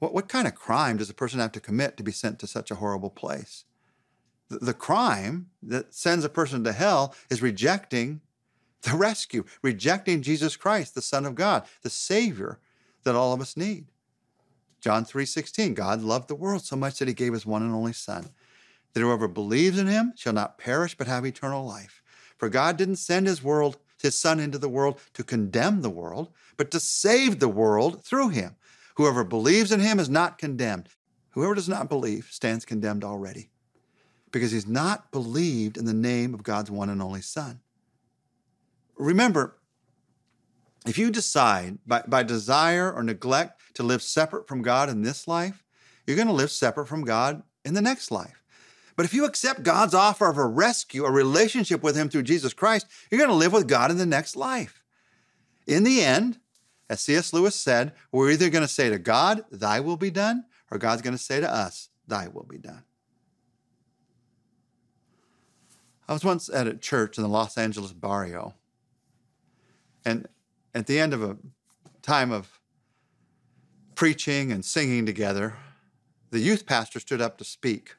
What, 0.00 0.12
what 0.12 0.28
kind 0.28 0.48
of 0.48 0.54
crime 0.54 0.96
does 0.96 1.08
a 1.08 1.14
person 1.14 1.38
have 1.38 1.52
to 1.52 1.60
commit 1.60 1.96
to 1.96 2.02
be 2.02 2.12
sent 2.12 2.38
to 2.40 2.46
such 2.46 2.70
a 2.70 2.74
horrible 2.74 3.10
place? 3.10 3.64
The, 4.48 4.58
the 4.58 4.74
crime 4.74 5.50
that 5.62 5.94
sends 5.94 6.24
a 6.24 6.28
person 6.28 6.64
to 6.64 6.72
hell 6.72 7.14
is 7.30 7.40
rejecting 7.40 8.20
the 8.82 8.96
rescue, 8.96 9.44
rejecting 9.62 10.22
Jesus 10.22 10.56
Christ, 10.56 10.94
the 10.94 11.02
Son 11.02 11.24
of 11.24 11.36
God, 11.36 11.64
the 11.82 11.90
Savior 11.90 12.58
that 13.04 13.14
all 13.14 13.32
of 13.32 13.40
us 13.40 13.56
need. 13.56 13.91
John 14.82 15.04
3:16, 15.04 15.74
God 15.74 16.02
loved 16.02 16.26
the 16.26 16.34
world 16.34 16.64
so 16.64 16.74
much 16.74 16.98
that 16.98 17.06
he 17.06 17.14
gave 17.14 17.32
his 17.32 17.46
one 17.46 17.62
and 17.62 17.72
only 17.72 17.92
son, 17.92 18.30
that 18.92 19.00
whoever 19.00 19.28
believes 19.28 19.78
in 19.78 19.86
him 19.86 20.12
shall 20.16 20.32
not 20.32 20.58
perish 20.58 20.96
but 20.96 21.06
have 21.06 21.24
eternal 21.24 21.64
life. 21.64 22.02
For 22.36 22.48
God 22.48 22.76
didn't 22.76 22.96
send 22.96 23.28
his 23.28 23.44
world, 23.44 23.78
his 24.02 24.18
son 24.18 24.40
into 24.40 24.58
the 24.58 24.68
world 24.68 24.98
to 25.14 25.22
condemn 25.22 25.82
the 25.82 25.88
world, 25.88 26.32
but 26.56 26.72
to 26.72 26.80
save 26.80 27.38
the 27.38 27.48
world 27.48 28.04
through 28.04 28.30
him. 28.30 28.56
Whoever 28.96 29.22
believes 29.22 29.70
in 29.70 29.78
him 29.78 30.00
is 30.00 30.08
not 30.08 30.36
condemned. 30.36 30.88
Whoever 31.30 31.54
does 31.54 31.68
not 31.68 31.88
believe 31.88 32.28
stands 32.32 32.64
condemned 32.64 33.04
already, 33.04 33.50
because 34.32 34.50
he's 34.50 34.66
not 34.66 35.12
believed 35.12 35.76
in 35.76 35.84
the 35.84 35.94
name 35.94 36.34
of 36.34 36.42
God's 36.42 36.72
one 36.72 36.90
and 36.90 37.00
only 37.00 37.22
son. 37.22 37.60
Remember, 38.96 39.56
if 40.84 40.98
you 40.98 41.12
decide 41.12 41.78
by, 41.86 42.02
by 42.08 42.24
desire 42.24 42.92
or 42.92 43.04
neglect 43.04 43.61
to 43.74 43.82
live 43.82 44.02
separate 44.02 44.48
from 44.48 44.62
God 44.62 44.88
in 44.88 45.02
this 45.02 45.26
life, 45.26 45.64
you're 46.06 46.16
going 46.16 46.28
to 46.28 46.34
live 46.34 46.50
separate 46.50 46.86
from 46.86 47.04
God 47.04 47.42
in 47.64 47.74
the 47.74 47.82
next 47.82 48.10
life. 48.10 48.42
But 48.96 49.06
if 49.06 49.14
you 49.14 49.24
accept 49.24 49.62
God's 49.62 49.94
offer 49.94 50.28
of 50.28 50.36
a 50.36 50.46
rescue, 50.46 51.04
a 51.04 51.10
relationship 51.10 51.82
with 51.82 51.96
Him 51.96 52.08
through 52.08 52.24
Jesus 52.24 52.52
Christ, 52.52 52.86
you're 53.10 53.18
going 53.18 53.30
to 53.30 53.36
live 53.36 53.52
with 53.52 53.68
God 53.68 53.90
in 53.90 53.96
the 53.96 54.06
next 54.06 54.36
life. 54.36 54.82
In 55.66 55.84
the 55.84 56.02
end, 56.02 56.38
as 56.90 57.00
C.S. 57.00 57.32
Lewis 57.32 57.54
said, 57.54 57.92
we're 58.10 58.30
either 58.30 58.50
going 58.50 58.64
to 58.64 58.68
say 58.68 58.90
to 58.90 58.98
God, 58.98 59.44
Thy 59.50 59.80
will 59.80 59.96
be 59.96 60.10
done, 60.10 60.44
or 60.70 60.78
God's 60.78 61.02
going 61.02 61.16
to 61.16 61.22
say 61.22 61.40
to 61.40 61.50
us, 61.50 61.88
Thy 62.06 62.28
will 62.28 62.44
be 62.44 62.58
done. 62.58 62.84
I 66.08 66.12
was 66.12 66.24
once 66.24 66.50
at 66.50 66.66
a 66.66 66.74
church 66.74 67.16
in 67.16 67.22
the 67.22 67.28
Los 67.28 67.56
Angeles 67.56 67.92
barrio, 67.92 68.54
and 70.04 70.28
at 70.74 70.86
the 70.86 70.98
end 70.98 71.14
of 71.14 71.22
a 71.22 71.38
time 72.02 72.32
of 72.32 72.60
preaching 74.02 74.50
and 74.50 74.64
singing 74.64 75.06
together, 75.06 75.54
the 76.32 76.40
youth 76.40 76.66
pastor 76.66 76.98
stood 76.98 77.20
up 77.20 77.38
to 77.38 77.44
speak. 77.44 77.94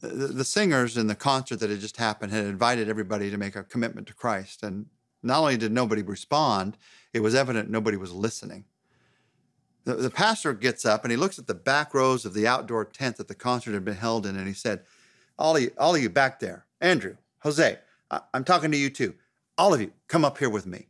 The, 0.00 0.08
the, 0.08 0.44
singers 0.44 0.96
in 0.96 1.06
the 1.06 1.14
concert 1.14 1.60
that 1.60 1.70
had 1.70 1.78
just 1.78 1.98
happened 1.98 2.32
had 2.32 2.44
invited 2.46 2.88
everybody 2.88 3.30
to 3.30 3.38
make 3.38 3.54
a 3.54 3.62
commitment 3.62 4.08
to 4.08 4.12
Christ. 4.12 4.64
And 4.64 4.86
not 5.22 5.38
only 5.38 5.56
did 5.56 5.70
nobody 5.70 6.02
respond, 6.02 6.76
it 7.12 7.20
was 7.20 7.32
evident 7.32 7.70
nobody 7.70 7.96
was 7.96 8.12
listening. 8.12 8.64
The, 9.84 9.94
the 9.94 10.10
pastor 10.10 10.52
gets 10.52 10.84
up 10.84 11.04
and 11.04 11.12
he 11.12 11.16
looks 11.16 11.38
at 11.38 11.46
the 11.46 11.54
back 11.54 11.94
rows 11.94 12.24
of 12.24 12.34
the 12.34 12.48
outdoor 12.48 12.84
tent 12.86 13.18
that 13.18 13.28
the 13.28 13.36
concert 13.36 13.72
had 13.72 13.84
been 13.84 13.94
held 13.94 14.26
in 14.26 14.34
and 14.34 14.48
he 14.48 14.52
said, 14.52 14.80
All 15.38 15.54
of 15.54 15.62
you, 15.62 15.70
all 15.78 15.94
of 15.94 16.02
you 16.02 16.10
back 16.10 16.40
there, 16.40 16.66
Andrew, 16.80 17.18
Jose, 17.44 17.78
I, 18.10 18.20
I'm 18.34 18.42
talking 18.42 18.72
to 18.72 18.76
you 18.76 18.90
too. 18.90 19.14
All 19.56 19.72
of 19.72 19.80
you, 19.80 19.92
come 20.08 20.24
up 20.24 20.38
here 20.38 20.50
with 20.50 20.66
me. 20.66 20.88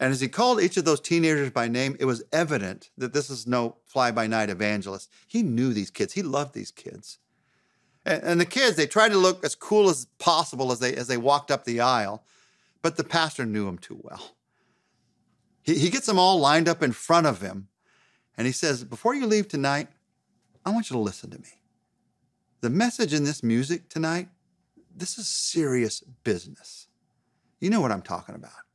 And 0.00 0.12
as 0.12 0.20
he 0.20 0.28
called 0.28 0.60
each 0.60 0.76
of 0.76 0.84
those 0.84 1.00
teenagers 1.00 1.50
by 1.50 1.66
name, 1.66 1.96
it 1.98 2.04
was 2.04 2.22
evident 2.32 2.90
that 2.96 3.12
this 3.12 3.30
is 3.30 3.46
no 3.46 3.76
fly 3.84 4.12
by 4.12 4.26
night 4.26 4.48
evangelist. 4.48 5.10
He 5.26 5.42
knew 5.42 5.72
these 5.72 5.90
kids, 5.90 6.12
he 6.12 6.22
loved 6.22 6.54
these 6.54 6.70
kids. 6.70 7.18
And, 8.06 8.22
and, 8.22 8.40
the 8.40 8.46
kids, 8.46 8.76
they 8.76 8.86
tried 8.86 9.10
to 9.10 9.18
look 9.18 9.44
as 9.44 9.56
cool 9.56 9.90
as 9.90 10.06
possible 10.18 10.70
as 10.70 10.78
they, 10.78 10.94
as 10.94 11.08
they 11.08 11.16
walked 11.16 11.50
up 11.50 11.64
the 11.64 11.80
aisle, 11.80 12.22
but 12.80 12.96
the 12.96 13.04
pastor 13.04 13.44
knew 13.44 13.66
them 13.66 13.76
too 13.76 13.98
well. 14.00 14.36
He, 15.62 15.74
he 15.78 15.90
gets 15.90 16.06
them 16.06 16.18
all 16.18 16.38
lined 16.38 16.68
up 16.68 16.82
in 16.82 16.92
front 16.92 17.26
of 17.26 17.40
him, 17.40 17.68
and 18.36 18.46
he 18.46 18.52
says, 18.52 18.84
Before 18.84 19.14
you 19.14 19.26
leave 19.26 19.48
tonight, 19.48 19.88
I 20.64 20.70
want 20.70 20.90
you 20.90 20.94
to 20.94 21.02
listen 21.02 21.30
to 21.30 21.38
me. 21.38 21.60
The 22.60 22.70
message 22.70 23.12
in 23.12 23.24
this 23.24 23.42
music 23.42 23.88
tonight, 23.88 24.28
this 24.94 25.18
is 25.18 25.28
serious 25.28 26.00
business. 26.22 26.86
You 27.60 27.68
know 27.68 27.80
what 27.80 27.92
I'm 27.92 28.02
talking 28.02 28.36
about 28.36 28.67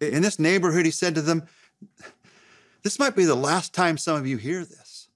in 0.00 0.22
this 0.22 0.38
neighborhood, 0.38 0.84
he 0.84 0.90
said 0.90 1.14
to 1.14 1.22
them, 1.22 1.44
This 2.82 2.98
might 2.98 3.16
be 3.16 3.24
the 3.24 3.34
last 3.34 3.74
time 3.74 3.98
some 3.98 4.16
of 4.16 4.26
you 4.26 4.36
hear 4.36 4.64
this. 4.64 5.08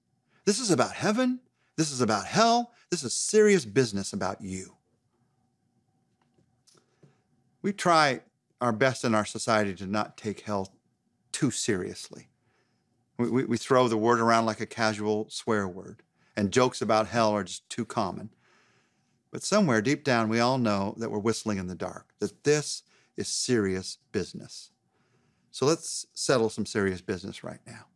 This 0.45 0.59
is 0.59 0.71
about 0.71 0.93
heaven. 0.93 1.41
This 1.77 1.91
is 1.91 2.01
about 2.01 2.27
hell. 2.27 2.73
This 2.91 3.05
is 3.05 3.15
serious 3.15 3.65
business 3.65 4.13
about 4.13 4.41
you. 4.41 4.77
We 7.63 7.73
try 7.73 8.21
our 8.61 8.73
best 8.73 9.05
in 9.05 9.15
our 9.15 9.25
society 9.25 9.75
to 9.75 9.87
not 9.87 10.17
take 10.17 10.41
hell 10.41 10.75
too 11.31 11.51
seriously. 11.51 12.29
We, 13.19 13.31
we, 13.31 13.45
we 13.45 13.57
throw 13.57 13.89
the 13.89 13.97
word 13.97 14.21
around 14.21 14.47
like 14.47 14.61
a 14.61 14.67
casual 14.67 15.29
swear 15.31 15.67
word, 15.69 16.03
and 16.37 16.53
jokes 16.53 16.83
about 16.83 17.07
hell 17.07 17.33
are 17.33 17.45
just 17.45 17.69
too 17.69 17.85
common. 17.85 18.31
But 19.31 19.43
somewhere 19.43 19.81
deep 19.81 20.05
down, 20.05 20.29
we 20.29 20.41
all 20.41 20.59
know 20.59 20.95
that 20.99 21.11
we're 21.11 21.19
whistling 21.19 21.59
in 21.59 21.67
the 21.67 21.75
dark, 21.75 22.13
that 22.19 22.45
this 22.45 22.83
is 23.17 23.29
serious 23.29 23.99
business. 24.13 24.71
So 25.51 25.67
let's 25.67 26.07
settle 26.15 26.49
some 26.49 26.67
serious 26.67 27.01
business 27.01 27.45
right 27.45 27.61
now. 27.67 27.87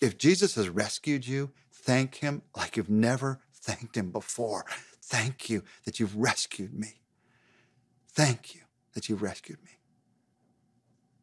If 0.00 0.18
Jesus 0.18 0.54
has 0.54 0.68
rescued 0.68 1.26
you, 1.26 1.50
thank 1.72 2.16
him 2.16 2.42
like 2.56 2.76
you've 2.76 2.90
never 2.90 3.40
thanked 3.52 3.96
him 3.96 4.10
before. 4.10 4.64
Thank 5.02 5.50
you 5.50 5.64
that 5.84 5.98
you've 5.98 6.16
rescued 6.16 6.72
me. 6.72 7.00
Thank 8.08 8.54
you 8.54 8.62
that 8.94 9.08
you've 9.08 9.22
rescued 9.22 9.62
me. 9.64 9.72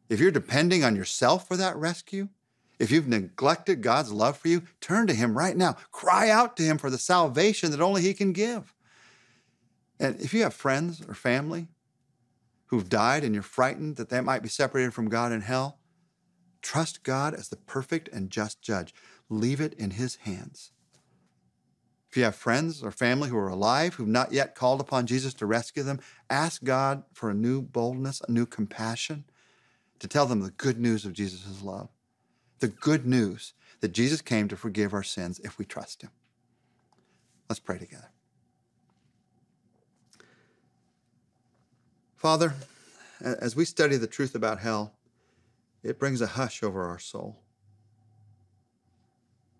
If 0.08 0.20
you're 0.20 0.30
depending 0.30 0.84
on 0.84 0.94
yourself 0.94 1.48
for 1.48 1.56
that 1.56 1.76
rescue, 1.76 2.28
if 2.78 2.90
you've 2.90 3.08
neglected 3.08 3.80
God's 3.80 4.12
love 4.12 4.36
for 4.36 4.48
you, 4.48 4.64
turn 4.80 5.06
to 5.06 5.14
Him 5.14 5.38
right 5.38 5.56
now. 5.56 5.76
Cry 5.90 6.28
out 6.28 6.56
to 6.56 6.62
Him 6.62 6.78
for 6.78 6.90
the 6.90 6.98
salvation 6.98 7.70
that 7.70 7.80
only 7.80 8.02
He 8.02 8.12
can 8.12 8.32
give. 8.32 8.74
And 9.98 10.20
if 10.20 10.34
you 10.34 10.42
have 10.42 10.52
friends 10.52 11.00
or 11.06 11.14
family 11.14 11.68
who've 12.72 12.88
died 12.88 13.22
and 13.22 13.34
you're 13.34 13.42
frightened 13.42 13.96
that 13.96 14.08
they 14.08 14.22
might 14.22 14.42
be 14.42 14.48
separated 14.48 14.94
from 14.94 15.10
God 15.10 15.30
in 15.30 15.42
hell, 15.42 15.78
trust 16.62 17.02
God 17.02 17.34
as 17.34 17.50
the 17.50 17.56
perfect 17.56 18.08
and 18.08 18.30
just 18.30 18.62
judge. 18.62 18.94
Leave 19.28 19.60
it 19.60 19.74
in 19.74 19.90
His 19.90 20.16
hands. 20.16 20.72
If 22.08 22.16
you 22.16 22.24
have 22.24 22.34
friends 22.34 22.82
or 22.82 22.90
family 22.90 23.28
who 23.28 23.36
are 23.36 23.50
alive 23.50 23.94
who've 23.94 24.08
not 24.08 24.32
yet 24.32 24.54
called 24.54 24.80
upon 24.80 25.06
Jesus 25.06 25.34
to 25.34 25.44
rescue 25.44 25.82
them, 25.82 26.00
ask 26.30 26.64
God 26.64 27.02
for 27.12 27.28
a 27.28 27.34
new 27.34 27.60
boldness, 27.60 28.22
a 28.26 28.32
new 28.32 28.46
compassion 28.46 29.24
to 29.98 30.08
tell 30.08 30.24
them 30.24 30.40
the 30.40 30.50
good 30.50 30.80
news 30.80 31.04
of 31.04 31.12
Jesus' 31.12 31.62
love. 31.62 31.90
The 32.60 32.68
good 32.68 33.04
news 33.04 33.52
that 33.80 33.92
Jesus 33.92 34.22
came 34.22 34.48
to 34.48 34.56
forgive 34.56 34.94
our 34.94 35.02
sins 35.02 35.42
if 35.44 35.58
we 35.58 35.66
trust 35.66 36.00
Him. 36.00 36.10
Let's 37.50 37.60
pray 37.60 37.76
together. 37.76 38.12
Father, 42.22 42.54
as 43.20 43.56
we 43.56 43.64
study 43.64 43.96
the 43.96 44.06
truth 44.06 44.36
about 44.36 44.60
hell, 44.60 44.94
it 45.82 45.98
brings 45.98 46.20
a 46.20 46.28
hush 46.28 46.62
over 46.62 46.84
our 46.84 47.00
soul. 47.00 47.40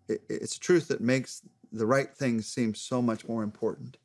It, 0.07 0.22
it's 0.29 0.57
truth 0.57 0.87
that 0.87 1.01
makes 1.01 1.42
the 1.72 1.87
right 1.87 2.14
things 2.14 2.46
seem 2.46 2.77
so 2.77 3.03
much 3.03 3.27
more 3.27 3.42
important. 3.42 3.96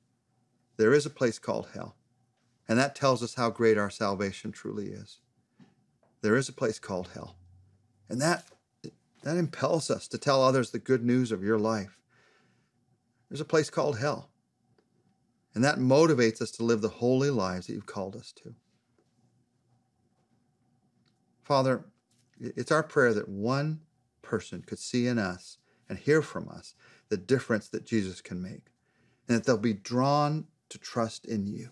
There 0.78 0.92
is 0.92 1.06
a 1.06 1.12
place 1.12 1.38
called 1.38 1.68
hell, 1.76 1.98
and 2.68 2.80
that 2.80 2.96
tells 2.96 3.22
us 3.22 3.36
how 3.36 3.52
great 3.52 3.78
our 3.78 3.92
salvation 3.92 4.52
truly 4.52 4.88
is. 4.88 5.20
There 6.24 6.36
is 6.36 6.50
a 6.50 6.54
place 6.54 6.80
called 6.80 7.10
hell, 7.14 7.36
and 8.10 8.20
that 8.22 8.46
that 9.22 9.38
impels 9.38 9.92
us 9.92 10.08
to 10.08 10.18
tell 10.18 10.42
others 10.42 10.72
the 10.72 10.80
good 10.80 11.06
news 11.06 11.32
of 11.32 11.44
your 11.44 11.60
life. 11.60 12.00
There's 13.30 13.40
a 13.40 13.46
place 13.46 13.70
called 13.70 14.00
hell. 14.00 14.32
And 15.58 15.64
that 15.64 15.80
motivates 15.80 16.40
us 16.40 16.52
to 16.52 16.64
live 16.64 16.82
the 16.82 16.88
holy 16.88 17.32
lives 17.32 17.66
that 17.66 17.74
you've 17.74 17.88
called 17.88 18.16
us 18.16 18.32
to. 18.44 18.54
Father, 21.42 21.84
it's 22.40 22.72
our 22.72 22.84
prayer 22.84 23.12
that 23.16 23.28
one 23.28 23.80
person 24.22 24.62
could 24.62 24.78
see 24.78 25.08
in 25.08 25.18
us 25.18 25.58
and 25.90 25.98
hear 25.98 26.22
from 26.22 26.48
us 26.48 26.76
the 27.10 27.18
difference 27.18 27.70
that 27.70 27.88
Jesus 27.88 28.22
can 28.22 28.40
make, 28.40 28.68
and 29.28 29.36
that 29.36 29.46
they'll 29.46 29.58
be 29.58 29.74
drawn 29.74 30.46
to 30.70 30.78
trust 30.78 31.26
in 31.26 31.48
you. 31.48 31.72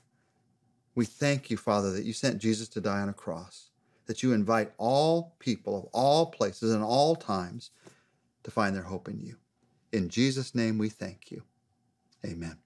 We 0.95 1.05
thank 1.05 1.51
you, 1.51 1.57
Father, 1.57 1.91
that 1.91 2.05
you 2.05 2.13
sent 2.13 2.41
Jesus 2.41 2.67
to 2.69 2.81
die 2.81 3.01
on 3.01 3.09
a 3.09 3.13
cross, 3.13 3.69
that 4.07 4.23
you 4.23 4.33
invite 4.33 4.71
all 4.79 5.35
people 5.37 5.77
of 5.77 5.85
all 5.93 6.31
places 6.31 6.73
and 6.73 6.83
all 6.83 7.15
times 7.15 7.69
to 8.45 8.49
find 8.49 8.75
their 8.75 8.81
hope 8.81 9.07
in 9.07 9.21
you. 9.21 9.35
In 9.93 10.09
Jesus' 10.09 10.55
name 10.55 10.79
we 10.79 10.89
thank 10.89 11.29
you. 11.29 11.43
Amen. 12.25 12.57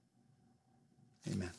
Amen. 1.27 1.51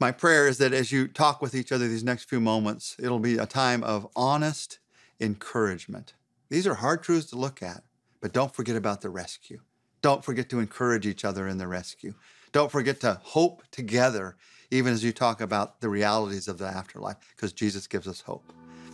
My 0.00 0.12
prayer 0.12 0.46
is 0.46 0.58
that 0.58 0.72
as 0.72 0.92
you 0.92 1.08
talk 1.08 1.40
with 1.40 1.54
each 1.54 1.72
other 1.72 1.88
these 1.88 2.04
next 2.04 2.28
few 2.28 2.40
moments, 2.40 2.96
it'll 2.98 3.18
be 3.18 3.38
a 3.38 3.46
time 3.46 3.82
of 3.82 4.06
honest 4.14 4.78
encouragement. 5.20 6.12
These 6.50 6.66
are 6.66 6.74
hard 6.74 7.02
truths 7.02 7.30
to 7.30 7.36
look 7.36 7.62
at, 7.62 7.82
but 8.20 8.32
don't 8.32 8.54
forget 8.54 8.76
about 8.76 9.00
the 9.00 9.08
rescue. 9.08 9.60
Don't 10.02 10.22
forget 10.22 10.50
to 10.50 10.58
encourage 10.58 11.06
each 11.06 11.24
other 11.24 11.48
in 11.48 11.56
the 11.56 11.66
rescue. 11.66 12.14
Don't 12.52 12.70
forget 12.70 13.00
to 13.00 13.18
hope 13.22 13.62
together, 13.70 14.36
even 14.70 14.92
as 14.92 15.02
you 15.02 15.12
talk 15.12 15.40
about 15.40 15.80
the 15.80 15.88
realities 15.88 16.48
of 16.48 16.58
the 16.58 16.66
afterlife, 16.66 17.16
because 17.34 17.52
Jesus 17.52 17.86
gives 17.86 18.06
us 18.06 18.20
hope. 18.20 18.44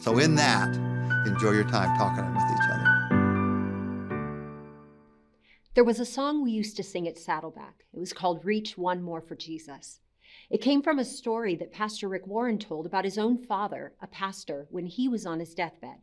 So, 0.00 0.18
in 0.18 0.36
that, 0.36 0.72
enjoy 1.26 1.50
your 1.50 1.68
time 1.68 1.98
talking 1.98 2.24
with 2.32 2.44
each 2.44 2.69
other. 2.69 2.69
There 5.74 5.84
was 5.84 6.00
a 6.00 6.04
song 6.04 6.42
we 6.42 6.50
used 6.50 6.76
to 6.78 6.82
sing 6.82 7.06
at 7.06 7.16
Saddleback. 7.16 7.84
It 7.92 8.00
was 8.00 8.12
called 8.12 8.44
Reach 8.44 8.76
One 8.76 9.00
More 9.00 9.20
for 9.20 9.36
Jesus. 9.36 10.00
It 10.50 10.60
came 10.60 10.82
from 10.82 10.98
a 10.98 11.04
story 11.04 11.54
that 11.54 11.70
Pastor 11.70 12.08
Rick 12.08 12.26
Warren 12.26 12.58
told 12.58 12.86
about 12.86 13.04
his 13.04 13.16
own 13.16 13.38
father, 13.38 13.94
a 14.02 14.08
pastor, 14.08 14.66
when 14.70 14.86
he 14.86 15.08
was 15.08 15.24
on 15.24 15.38
his 15.38 15.54
deathbed. 15.54 15.98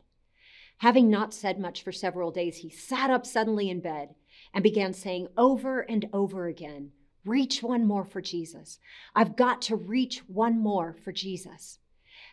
Having 0.78 1.10
not 1.10 1.34
said 1.34 1.60
much 1.60 1.82
for 1.82 1.92
several 1.92 2.30
days, 2.30 2.58
he 2.58 2.70
sat 2.70 3.10
up 3.10 3.26
suddenly 3.26 3.68
in 3.68 3.80
bed 3.80 4.14
and 4.54 4.62
began 4.62 4.94
saying 4.94 5.28
over 5.36 5.80
and 5.80 6.08
over 6.14 6.46
again, 6.46 6.92
Reach 7.26 7.62
one 7.62 7.84
more 7.86 8.06
for 8.06 8.22
Jesus. 8.22 8.78
I've 9.14 9.36
got 9.36 9.60
to 9.62 9.76
reach 9.76 10.20
one 10.28 10.58
more 10.58 10.96
for 11.04 11.12
Jesus. 11.12 11.78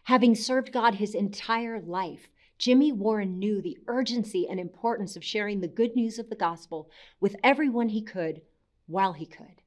Having 0.06 0.36
served 0.36 0.72
God 0.72 0.96
his 0.96 1.14
entire 1.14 1.82
life, 1.82 2.30
Jimmy 2.58 2.92
Warren 2.92 3.38
knew 3.38 3.62
the 3.62 3.78
urgency 3.88 4.48
and 4.48 4.60
importance 4.60 5.16
of 5.16 5.24
sharing 5.24 5.60
the 5.60 5.68
good 5.68 5.96
news 5.96 6.20
of 6.20 6.30
the 6.30 6.36
gospel 6.36 6.90
with 7.20 7.36
everyone 7.44 7.90
he 7.90 8.02
could 8.02 8.42
while 8.88 9.14
he 9.14 9.26
could. 9.26 9.62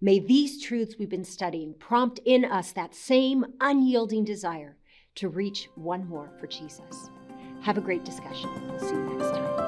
May 0.00 0.18
these 0.18 0.62
truths 0.62 0.94
we've 0.98 1.08
been 1.08 1.24
studying 1.24 1.74
prompt 1.74 2.20
in 2.24 2.44
us 2.44 2.72
that 2.72 2.94
same 2.94 3.44
unyielding 3.60 4.24
desire 4.24 4.76
to 5.16 5.28
reach 5.28 5.68
one 5.74 6.08
more 6.08 6.30
for 6.38 6.46
Jesus. 6.46 7.10
Have 7.62 7.78
a 7.78 7.82
great 7.82 8.04
discussion. 8.04 8.48
We'll 8.68 8.78
see 8.78 8.94
you 8.94 9.18
next 9.18 9.30
time. 9.32 9.67